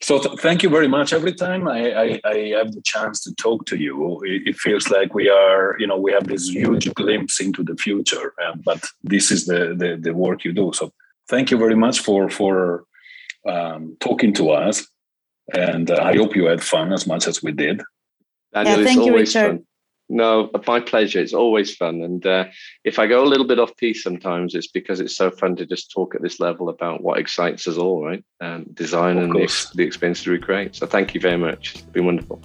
So 0.00 0.20
th- 0.20 0.38
thank 0.40 0.62
you 0.62 0.68
very 0.68 0.86
much. 0.86 1.12
Every 1.12 1.34
time 1.34 1.66
I, 1.66 1.92
I, 1.92 2.20
I, 2.24 2.36
have 2.58 2.72
the 2.72 2.82
chance 2.84 3.20
to 3.24 3.34
talk 3.34 3.66
to 3.66 3.76
you, 3.76 4.20
it, 4.22 4.48
it, 4.50 4.56
feels 4.56 4.90
like 4.90 5.12
we 5.12 5.28
are, 5.28 5.76
you 5.80 5.88
know, 5.88 5.96
we 5.96 6.12
have 6.12 6.28
this 6.28 6.48
huge 6.48 6.92
glimpse 6.94 7.40
into 7.40 7.64
the 7.64 7.76
future. 7.76 8.32
Uh, 8.44 8.54
but 8.64 8.84
this 9.02 9.32
is 9.32 9.46
the, 9.46 9.74
the, 9.76 9.98
the 10.00 10.14
work 10.14 10.44
you 10.44 10.52
do. 10.52 10.70
So 10.72 10.92
thank 11.28 11.50
you 11.50 11.58
very 11.58 11.74
much 11.74 12.00
for 12.00 12.28
for 12.30 12.84
um, 13.46 13.96
talking 14.00 14.32
to 14.34 14.50
us, 14.50 14.86
and 15.54 15.90
uh, 15.90 16.00
I 16.02 16.16
hope 16.16 16.36
you 16.36 16.46
had 16.46 16.62
fun 16.62 16.92
as 16.92 17.06
much 17.06 17.26
as 17.26 17.42
we 17.42 17.52
did. 17.52 17.82
Daniel, 18.52 18.78
yeah, 18.78 18.84
thank 18.84 19.04
you, 19.04 19.14
Richard. 19.14 19.56
Fun. 19.56 19.66
No, 20.10 20.50
my 20.66 20.80
pleasure. 20.80 21.20
It's 21.20 21.34
always 21.34 21.74
fun. 21.74 22.02
And 22.02 22.24
uh, 22.26 22.46
if 22.84 22.98
I 22.98 23.06
go 23.06 23.22
a 23.22 23.28
little 23.28 23.46
bit 23.46 23.58
off 23.58 23.76
piece 23.76 24.02
sometimes, 24.02 24.54
it's 24.54 24.68
because 24.68 25.00
it's 25.00 25.16
so 25.16 25.30
fun 25.30 25.56
to 25.56 25.66
just 25.66 25.90
talk 25.90 26.14
at 26.14 26.22
this 26.22 26.40
level 26.40 26.70
about 26.70 27.02
what 27.02 27.18
excites 27.18 27.68
us 27.68 27.76
all, 27.76 28.04
right? 28.04 28.24
And 28.40 28.66
um, 28.66 28.72
design 28.72 29.18
of 29.18 29.24
and 29.24 29.34
the, 29.34 29.70
the 29.74 29.82
experience 29.82 30.22
to 30.22 30.30
recreate. 30.30 30.76
So 30.76 30.86
thank 30.86 31.14
you 31.14 31.20
very 31.20 31.36
much. 31.36 31.74
It's 31.74 31.82
been 31.82 32.06
wonderful. 32.06 32.42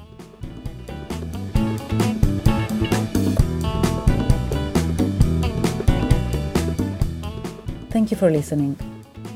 Thank 7.91 8.11
you 8.11 8.17
for 8.17 8.29
listening. 8.29 8.75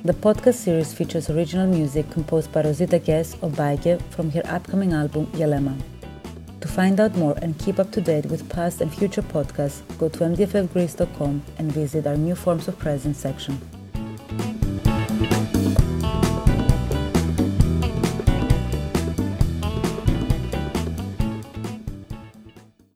The 0.04 0.14
podcast 0.14 0.56
series 0.56 0.94
features 0.94 1.30
original 1.30 1.68
music 1.68 2.10
composed 2.10 2.52
by 2.52 2.64
Rosita 2.64 3.00
Guess 3.00 3.36
of 3.36 3.54
Baige 3.54 4.02
from 4.10 4.32
her 4.32 4.42
upcoming 4.46 4.94
album 4.94 5.28
Yalema. 5.28 5.78
To 6.62 6.68
find 6.68 7.00
out 7.00 7.16
more 7.16 7.38
and 7.42 7.58
keep 7.60 7.80
up 7.80 7.92
to 7.92 8.02
date 8.02 8.26
with 8.26 8.50
past 8.50 8.82
and 8.82 8.94
future 8.94 9.22
podcasts, 9.22 9.82
go 10.00 10.10
to 10.10 10.20
mdflgreece.com 10.20 11.44
and 11.58 11.72
visit 11.72 12.08
our 12.08 12.18
new 12.18 12.36
forms 12.36 12.68
of 12.68 12.80
presence 12.80 13.20
section. 13.20 13.62